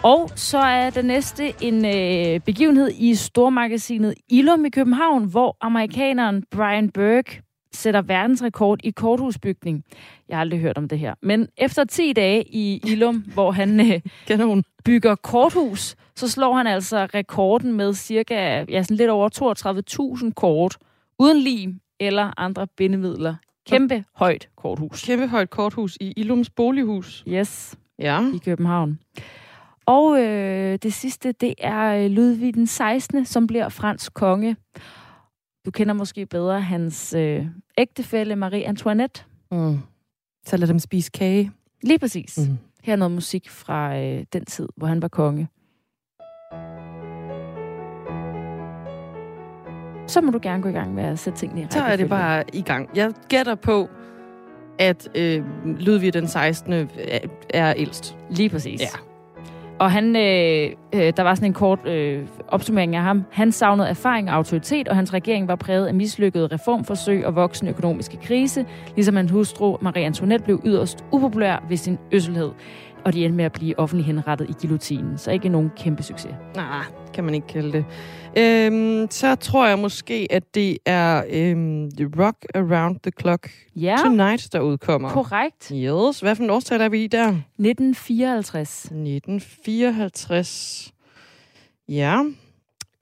[0.02, 6.44] Og så er det næste en øh, begivenhed i stormagasinet Ilum i København, hvor amerikaneren
[6.50, 7.42] Brian Burke
[7.72, 9.84] sætter verdensrekord i korthusbygning.
[10.28, 11.14] Jeg har aldrig hørt om det her.
[11.22, 14.64] Men efter 10 dage i Ilum, hvor han øh, Kanon.
[14.84, 19.28] bygger korthus, så slår han altså rekorden med cirka ja, sådan lidt over
[20.24, 20.76] 32.000 kort,
[21.18, 23.34] uden lim eller andre bindemidler.
[23.66, 25.04] Kæmpe højt korthus.
[25.04, 27.24] Kæmpe højt korthus i Ilums bolighus.
[27.28, 28.32] Yes, Ja.
[28.34, 28.98] i København.
[29.86, 34.56] Og øh, det sidste, det er øh, Ludvig den 16., som bliver fransk konge.
[35.66, 37.46] Du kender måske bedre hans øh,
[37.78, 39.22] ægtefælle Marie Antoinette.
[39.52, 39.78] Mm.
[40.46, 41.52] Så lad dem spise kage.
[41.82, 42.38] Lige præcis.
[42.38, 42.58] Mm.
[42.82, 45.48] Her er noget musik fra øh, den tid, hvor han var konge.
[50.08, 52.08] Så må du gerne gå i gang med at sætte tingene i Så er det
[52.08, 52.90] bare i gang.
[52.94, 53.88] Jeg gætter på,
[54.78, 56.72] at øh, Ludvig den 16.
[56.72, 56.86] er,
[57.50, 58.16] er ældst.
[58.30, 58.80] Lige præcis.
[58.80, 58.86] Ja.
[59.78, 63.24] Og han, øh, øh, der var sådan en kort øh, opsummering af ham.
[63.30, 67.72] Han savnede erfaring og autoritet, og hans regering var præget af mislykkede reformforsøg og voksende
[67.72, 72.50] økonomiske krise, ligesom hans hustru Marie Antoinette blev yderst upopulær ved sin øsselhed,
[73.06, 75.18] og de endte med at blive offentligt henrettet i guillotinen.
[75.18, 76.34] Så ikke nogen kæmpe succes.
[76.54, 76.84] Nej,
[77.14, 77.84] kan man ikke kalde det.
[78.38, 84.52] Øhm, så tror jeg måske, at det er øhm, Rock Around the Clock Ja, Tonight,
[84.52, 85.08] der udkommer.
[85.10, 85.72] korrekt.
[85.74, 87.28] Yes, hvad for en årstal er vi i der?
[87.28, 88.84] 1954.
[88.84, 90.92] 1954.
[91.88, 92.22] Ja.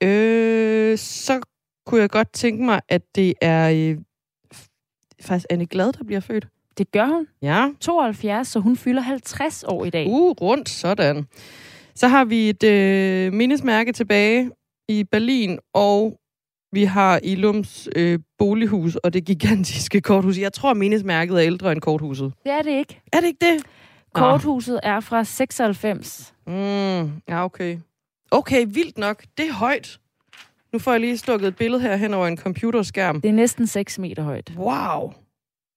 [0.03, 1.39] Øh, så
[1.85, 3.97] kunne jeg godt tænke mig, at det er øh,
[5.21, 6.47] faktisk Anne Glad, der bliver født.
[6.77, 7.27] Det gør hun.
[7.41, 7.69] Ja.
[7.79, 10.07] 72, så hun fylder 50 år i dag.
[10.07, 11.25] Uh, rundt, sådan.
[11.95, 14.51] Så har vi et øh, mindesmærke tilbage
[14.89, 16.19] i Berlin, og
[16.71, 20.37] vi har i Lums øh, bolighus og det gigantiske korthus.
[20.37, 22.33] Jeg tror, mindesmærket er ældre end korthuset.
[22.43, 23.01] Det er det ikke.
[23.13, 23.63] Er det ikke det?
[24.13, 26.33] Korthuset er fra 96.
[26.47, 26.53] Mm,
[27.29, 27.77] ja, okay.
[28.31, 29.23] Okay, vildt nok.
[29.37, 29.99] Det er højt.
[30.73, 33.21] Nu får jeg lige stukket et billede her hen over en computerskærm.
[33.21, 34.51] Det er næsten 6 meter højt.
[34.57, 35.13] Wow.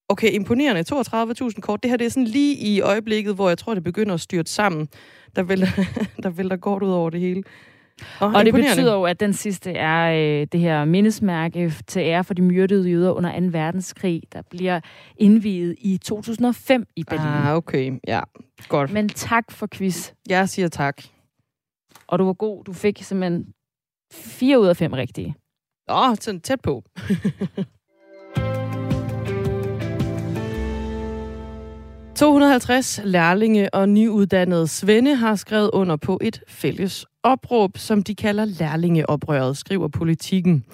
[0.09, 0.85] Okay, imponerende.
[0.93, 1.83] 32.000 kort.
[1.83, 4.51] Det her det er sådan lige i øjeblikket, hvor jeg tror, det begynder at styrte
[4.51, 4.89] sammen.
[5.37, 5.67] Der vælter,
[6.23, 7.43] der vælter kort ud over det hele.
[8.21, 12.25] Oh, Og det betyder jo, at den sidste er øh, det her mindesmærke til ære
[12.25, 13.47] for de myrdede jøder under 2.
[13.51, 14.81] verdenskrig, der bliver
[15.17, 17.27] indviet i 2005 i Berlin.
[17.27, 17.93] Ah, okay.
[18.07, 18.21] Ja,
[18.69, 18.93] godt.
[18.93, 20.13] Men tak for quiz.
[20.29, 21.03] Jeg siger tak.
[22.07, 22.65] Og du var god.
[22.65, 23.47] Du fik simpelthen
[24.13, 25.35] 4 ud af 5 rigtige.
[25.89, 26.83] Åh, oh, sådan tæt på.
[32.19, 38.45] 250 lærlinge og nyuddannede svende har skrevet under på et fælles opråb, som de kalder
[38.45, 40.65] lærlingeoprøret, skriver politikken.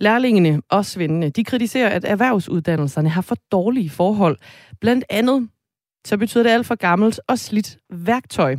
[0.00, 4.36] Lærlingene og svendene, de kritiserer, at erhvervsuddannelserne har for dårlige forhold.
[4.80, 5.48] Blandt andet
[6.06, 8.56] så betyder det alt for gammelt og slidt værktøj.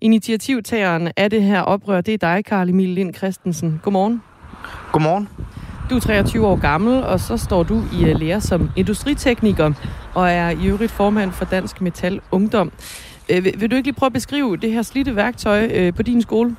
[0.00, 3.80] Initiativtageren af det her oprør, det er dig, Karl Emil Lind Christensen.
[3.82, 4.22] Godmorgen.
[4.92, 5.28] Godmorgen.
[5.90, 9.72] Du er 23 år gammel, og så står du i øh, lære som industritekniker,
[10.14, 12.72] og er i øvrigt formand for Dansk Metal Ungdom.
[13.28, 16.02] Øh, vil, vil du ikke lige prøve at beskrive det her slidte værktøj øh, på
[16.02, 16.56] din skole?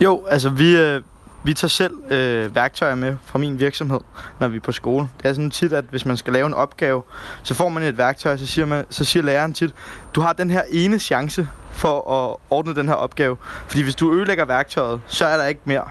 [0.00, 1.02] Jo, altså vi, øh,
[1.44, 4.00] vi tager selv øh, værktøjer med fra min virksomhed,
[4.40, 5.08] når vi er på skole.
[5.18, 7.02] Det er sådan tit, at hvis man skal lave en opgave,
[7.42, 9.74] så får man et værktøj, så siger, man, så siger læreren tit,
[10.14, 13.36] du har den her ene chance for at ordne den her opgave.
[13.66, 15.84] Fordi hvis du ødelægger værktøjet, så er der ikke mere.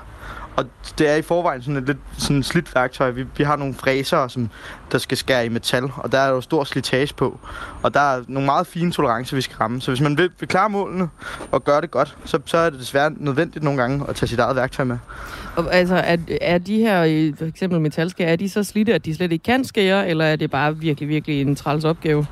[0.58, 0.66] Og
[0.99, 3.10] det er i forvejen sådan et lidt sådan slidt værktøj.
[3.12, 4.49] Vi, vi har nogle fræser, som
[4.91, 7.39] der skal skære i metal, og der er jo stor slitage på.
[7.84, 9.82] Og der er nogle meget fine tolerancer, vi skal ramme.
[9.82, 11.10] Så hvis man vil, vil klare målene
[11.51, 14.39] og gøre det godt, så, så er det desværre nødvendigt nogle gange at tage sit
[14.39, 14.97] eget værktøj med.
[15.55, 19.16] Og, altså, er, er de her, for eksempel metalskære, er de så slidte, at de
[19.16, 22.26] slet ikke kan skære, eller er det bare virkelig, virkelig en træls opgave?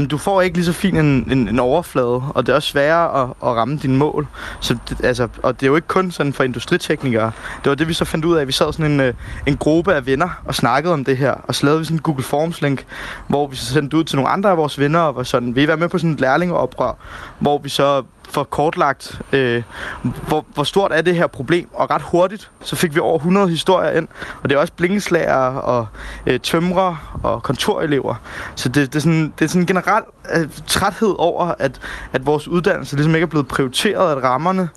[0.00, 2.68] Men du får ikke lige så fin en, en, en overflade, og det er også
[2.68, 4.26] sværere at, at ramme dine mål.
[4.60, 7.32] Så det, altså, og det er jo ikke kun sådan for industriteknikere.
[7.64, 8.46] Det var det, vi så fandt ud af.
[8.46, 9.14] Vi sad sådan en, øh,
[9.46, 12.02] en gruppe af venner og snakkede om det her, og så lavede vi sådan en
[12.02, 12.84] Google Forms link,
[13.28, 15.62] hvor vi så sendte ud til nogle andre af vores venner, og var sådan, vil
[15.62, 16.92] I være med på sådan et lærlingeoprør,
[17.38, 19.62] hvor vi så for kortlagt, øh,
[20.02, 23.48] hvor, hvor stort er det her problem, og ret hurtigt, så fik vi over 100
[23.48, 24.08] historier ind,
[24.42, 25.86] og det er også blinkeslager og
[26.26, 28.14] øh, tømrer og kontorelever.
[28.54, 30.02] Så det, det, er sådan, det er sådan en generel
[30.36, 31.80] øh, træthed over, at,
[32.12, 34.68] at vores uddannelse ligesom ikke er blevet prioriteret, at rammerne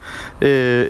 [0.41, 0.89] øh,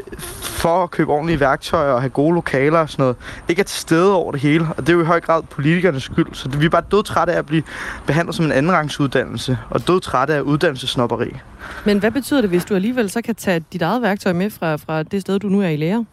[0.64, 3.16] for at købe ordentlige værktøjer og have gode lokaler og sådan noget,
[3.50, 4.68] ikke er til stede over det hele.
[4.78, 6.28] Og det er jo i høj grad politikernes skyld.
[6.34, 7.64] Så vi er bare død trætte af at blive
[8.06, 11.38] behandlet som en andenrangsuddannelse, og død trætte af uddannelsesnopperi.
[11.86, 14.76] Men hvad betyder det, hvis du alligevel så kan tage dit eget værktøj med fra,
[14.76, 16.06] fra det sted, du nu er i lære?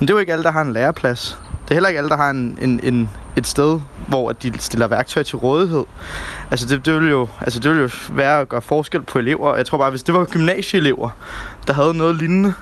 [0.00, 1.38] Men det er jo ikke alle, der har en læreplads.
[1.64, 4.88] Det er heller ikke alle, der har en, en, en, et sted, hvor de stiller
[4.88, 5.84] værktøj til rådighed.
[6.50, 9.56] Altså det, det, ville jo, altså det ville jo være at gøre forskel på elever.
[9.56, 11.10] Jeg tror bare, hvis det var gymnasieelever,
[11.66, 12.52] der havde noget lignende,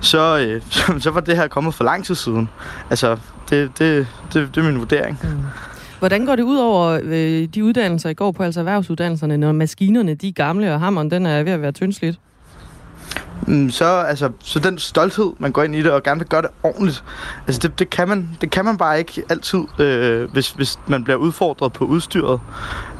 [0.00, 2.48] så, øh, så, så var det her kommet for lang tid siden.
[2.90, 3.16] Altså
[3.50, 5.20] det, det, det, det er min vurdering.
[5.22, 5.28] Mm.
[5.98, 10.14] Hvordan går det ud over øh, de uddannelser, I går på, altså erhvervsuddannelserne, når maskinerne
[10.14, 12.18] de er gamle, og hammeren den er ved at være tyndslidt?
[13.46, 16.42] Mm, så, altså, så den stolthed, man går ind i det, og gerne vil gøre
[16.42, 17.04] det ordentligt,
[17.46, 21.04] altså det, det, kan, man, det kan man bare ikke altid, øh, hvis, hvis man
[21.04, 22.40] bliver udfordret på udstyret.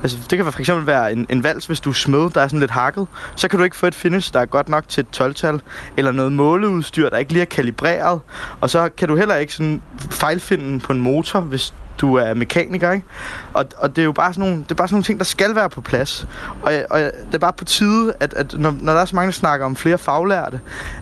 [0.03, 2.49] Altså, det kan for eksempel være en, en vals, hvis du er smed, der er
[2.49, 3.07] sådan lidt hakket.
[3.37, 5.61] Så kan du ikke få et finish, der er godt nok til et 12-tal,
[5.97, 8.21] eller noget måleudstyr, der ikke lige er kalibreret.
[8.61, 12.93] Og så kan du heller ikke sådan fejlfinde på en motor, hvis du er mekaniker,
[12.93, 13.07] ikke?
[13.53, 15.25] Og, og det er jo bare sådan nogle, det er bare sådan nogle ting, der
[15.25, 16.29] skal være på plads.
[16.63, 19.27] Og, og det er bare på tide, at, at når, når der er så mange,
[19.27, 20.61] der snakker om flere faglærte,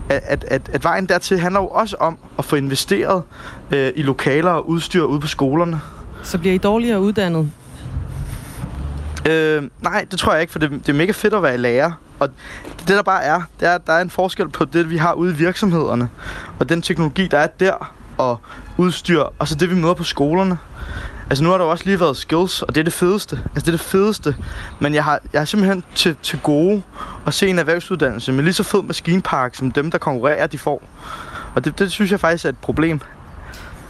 [0.09, 3.23] at, at, at, at vejen dertil handler jo også om at få investeret
[3.71, 5.81] øh, i lokaler og udstyr ude på skolerne.
[6.23, 7.51] Så bliver I dårligere uddannet?
[9.29, 11.91] Øh, nej, det tror jeg ikke, for det, det er mega fedt at være lærer.
[12.19, 12.29] Og
[12.79, 15.13] det der bare er, det er, at der er en forskel på det, vi har
[15.13, 16.09] ude i virksomhederne,
[16.59, 18.39] og den teknologi, der er der, og
[18.77, 20.57] udstyr, og så det, vi møder på skolerne.
[21.29, 23.35] Altså nu har der jo også lige været skills, og det er det fedeste.
[23.35, 24.35] Altså det er det fedeste.
[24.79, 26.81] Men jeg har, jeg har simpelthen til, til gode
[27.27, 30.83] at se en erhvervsuddannelse med lige så fed maskinpark, som dem, der konkurrerer, de får.
[31.55, 33.01] Og det, det synes jeg faktisk er et problem.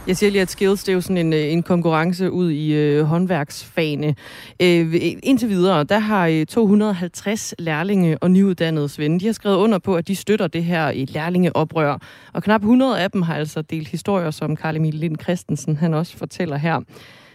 [0.08, 2.72] Jeg siger lige, at skills det er jo sådan en, øh, en konkurrence ud i
[2.72, 4.14] øh, håndværksfagene.
[4.62, 9.78] Øh, indtil videre, der har øh, 250 lærlinge og nyuddannede svende, de har skrevet under
[9.78, 11.98] på, at de støtter det her i lærlingeoprør.
[12.32, 15.94] Og knap 100 af dem har altså delt historier, som Karl Emil Lind Christensen han
[15.94, 16.80] også fortæller her.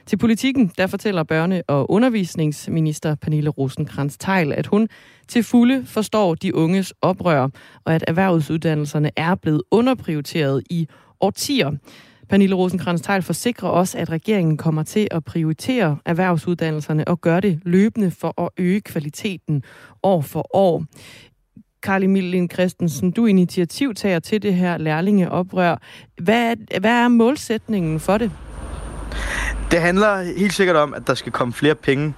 [0.05, 4.87] Til politikken, der fortæller børne- og undervisningsminister Pernille rosenkrantz teil at hun
[5.27, 7.49] til fulde forstår de unges oprør,
[7.85, 10.87] og at erhvervsuddannelserne er blevet underprioriteret i
[11.21, 11.71] årtier.
[12.29, 17.59] Pernille rosenkrantz teil forsikrer også, at regeringen kommer til at prioritere erhvervsuddannelserne og gøre det
[17.65, 19.63] løbende for at øge kvaliteten
[20.03, 20.83] år for år.
[21.83, 25.75] Karl Emil Lind Christensen, du er initiativtager til det her lærlingeoprør.
[26.21, 28.31] Hvad, hvad er målsætningen for det?
[29.71, 32.13] Det handler helt sikkert om, at der skal komme flere penge.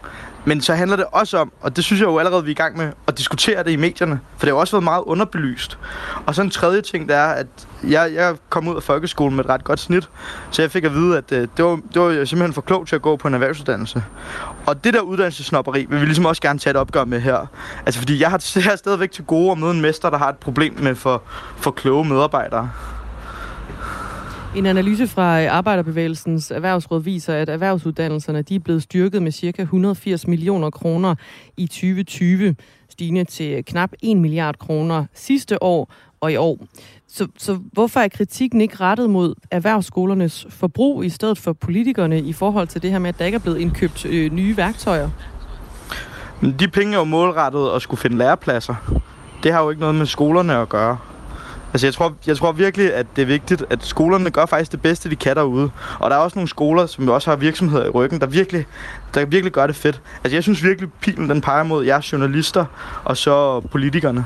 [0.45, 2.53] Men så handler det også om, og det synes jeg jo allerede, vi er i
[2.53, 4.19] gang med, at diskutere det i medierne.
[4.37, 5.77] For det har også været meget underbelyst.
[6.25, 7.47] Og så en tredje ting, der er, at
[7.83, 10.09] jeg, jeg kom ud af folkeskolen med et ret godt snit.
[10.51, 12.95] Så jeg fik at vide, at øh, det, var, det var simpelthen for klogt til
[12.95, 14.03] at gå på en erhvervsuddannelse.
[14.65, 17.45] Og det der uddannelsesnopperi vil vi ligesom også gerne tage et opgør med her.
[17.85, 20.29] Altså fordi jeg har, jeg har stadigvæk til gode at møde en mester, der har
[20.29, 21.23] et problem med for,
[21.57, 22.71] for kloge medarbejdere.
[24.55, 29.61] En analyse fra øh, Arbejderbevægelsens Erhvervsråd viser, at erhvervsuddannelserne de er blevet styrket med ca.
[29.61, 31.15] 180 millioner kroner
[31.57, 32.55] i 2020,
[32.89, 36.59] stigende til knap 1 milliard kroner sidste år og i år.
[37.07, 42.33] Så, så hvorfor er kritikken ikke rettet mod erhvervsskolernes forbrug i stedet for politikerne i
[42.33, 45.09] forhold til det her med, at der ikke er blevet indkøbt øh, nye værktøjer?
[46.59, 48.75] De penge er jo målrettet at skulle finde lærepladser.
[49.43, 50.97] Det har jo ikke noget med skolerne at gøre.
[51.75, 54.81] Altså, jeg tror, jeg tror virkelig, at det er vigtigt, at skolerne gør faktisk det
[54.81, 55.69] bedste, de kan derude.
[55.99, 58.65] Og der er også nogle skoler, som også har virksomheder i ryggen, der virkelig,
[59.13, 60.01] der virkelig gør det fedt.
[60.23, 62.65] Altså, jeg synes virkelig, pilen den peger mod jer journalister
[63.03, 64.25] og så politikerne.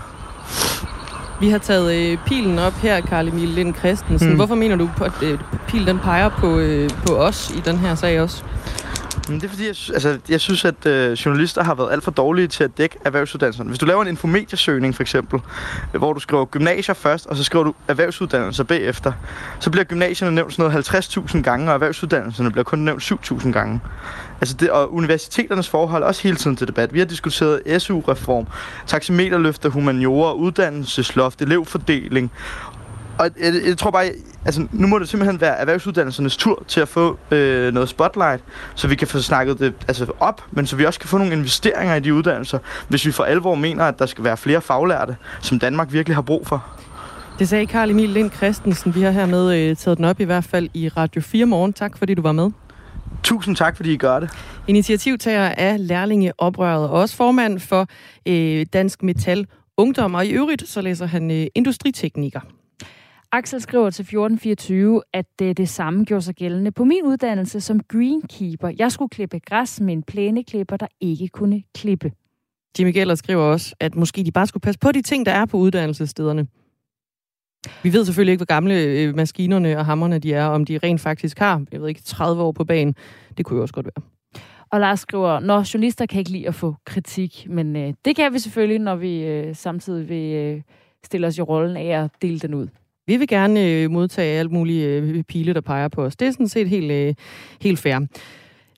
[1.40, 4.28] Vi har taget øh, pilen op her, Karl Emil Lind Christensen.
[4.28, 4.36] Hmm.
[4.36, 7.96] Hvorfor mener du, at øh, pilen den peger på, øh, på os i den her
[7.96, 8.44] sag også?
[9.30, 12.12] Men det er fordi, jeg, altså, jeg synes, at øh, journalister har været alt for
[12.12, 13.70] dårlige til at dække erhvervsuddannelserne.
[13.70, 15.40] Hvis du laver en infomediesøgning for eksempel,
[15.92, 19.12] hvor du skriver gymnasier først, og så skriver du erhvervsuddannelser bagefter,
[19.60, 23.82] så bliver gymnasierne nævnt sådan noget 50.000 gange, og erhvervsuddannelserne bliver kun nævnt 7.000 gange.
[24.42, 26.94] Altså det, og universiteternes forhold er også hele tiden til debat.
[26.94, 28.48] Vi har diskuteret SU-reform,
[28.88, 32.32] taxameterløfter, humaniora, uddannelsesloft, elevfordeling,
[33.20, 34.12] og jeg, jeg tror bare,
[34.46, 38.44] altså nu må det simpelthen være erhvervsuddannelsernes tur til at få øh, noget spotlight,
[38.76, 41.34] så vi kan få snakket det altså, op, men så vi også kan få nogle
[41.34, 45.16] investeringer i de uddannelser, hvis vi for alvor mener, at der skal være flere faglærte,
[45.42, 46.66] som Danmark virkelig har brug for.
[47.40, 48.96] Det sagde Karl Emil Lind Christensen.
[48.96, 51.74] Vi har hermed øh, taget den op i hvert fald i Radio 4 morgen.
[51.74, 52.52] Tak fordi du var med.
[53.24, 54.30] Tusind tak, fordi I gør det.
[54.68, 57.88] Initiativtager af Lærlingeoprøret, og også formand for
[58.26, 59.46] øh, Dansk Metal
[59.78, 62.40] Ungdom, og i øvrigt så læser han øh, industritekniker.
[63.32, 67.80] Axel skriver til 1424, at det, det samme gjorde sig gældende på min uddannelse som
[67.80, 68.72] greenkeeper.
[68.80, 72.12] Jeg skulle klippe græs med en plæneklipper, der ikke kunne klippe.
[72.80, 75.46] Jimmy Geller skriver også, at måske de bare skulle passe på de ting, der er
[75.46, 76.48] på uddannelsesstederne.
[77.84, 81.02] Vi ved selvfølgelig ikke, hvor gamle øh, maskinerne og hammerne de er, om de rent
[81.02, 82.96] faktisk har, jeg ved ikke, 30 år på banen.
[83.38, 84.06] Det kunne jo også godt være.
[84.72, 88.34] Og Lars skriver, når journalister kan ikke lide at få kritik, men øh, det kan
[88.34, 90.62] vi selvfølgelig, når vi øh, samtidig vil øh,
[91.06, 92.68] stille os i rollen af at dele den ud.
[93.10, 96.16] Vi vil gerne øh, modtage alt mulige øh, pile, der peger på os.
[96.16, 97.16] Det er sådan set helt, øh,
[97.62, 98.00] helt fair.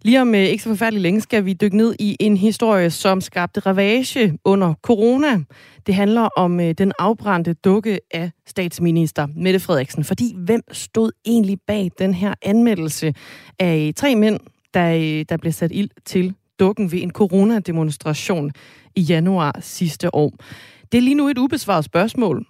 [0.01, 3.21] Lige om øh, ikke så forfærdeligt længe skal vi dykke ned i en historie, som
[3.21, 5.43] skabte ravage under corona.
[5.87, 10.03] Det handler om øh, den afbrændte dukke af statsminister Mette Frederiksen.
[10.03, 13.13] Fordi hvem stod egentlig bag den her anmeldelse
[13.59, 14.39] af tre mænd,
[14.73, 18.51] der, øh, der blev sat ild til dukken ved en coronademonstration
[18.95, 20.31] i januar sidste år?
[20.91, 22.45] Det er lige nu et ubesvaret spørgsmål,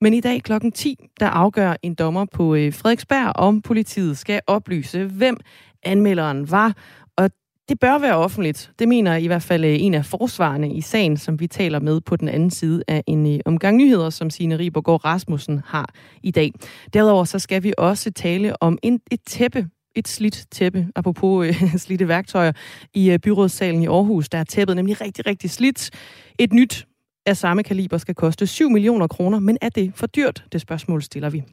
[0.00, 4.40] men i dag klokken 10, der afgør en dommer på øh, Frederiksberg, om politiet skal
[4.46, 5.36] oplyse, hvem
[5.82, 6.74] anmelderen var.
[7.16, 7.30] Og
[7.68, 8.70] det bør være offentligt.
[8.78, 12.00] Det mener i hvert fald øh, en af forsvarerne i sagen, som vi taler med
[12.00, 16.30] på den anden side af en øh, omgang nyheder, som Signe Ribergaard Rasmussen har i
[16.30, 16.52] dag.
[16.92, 21.76] Derudover så skal vi også tale om en, et tæppe, et slidt tæppe, apropos øh,
[21.84, 22.52] slidte værktøjer,
[22.94, 24.28] i øh, byrådssalen i Aarhus.
[24.28, 25.90] Der er tæppet nemlig rigtig, rigtig slidt.
[26.38, 26.86] Et nyt
[27.30, 30.44] af samme kaliber skal koste 7 millioner kroner, men er det for dyrt?
[30.52, 31.44] Det spørgsmål stiller vi.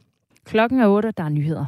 [0.44, 1.66] Klokken er 8, der er nyheder.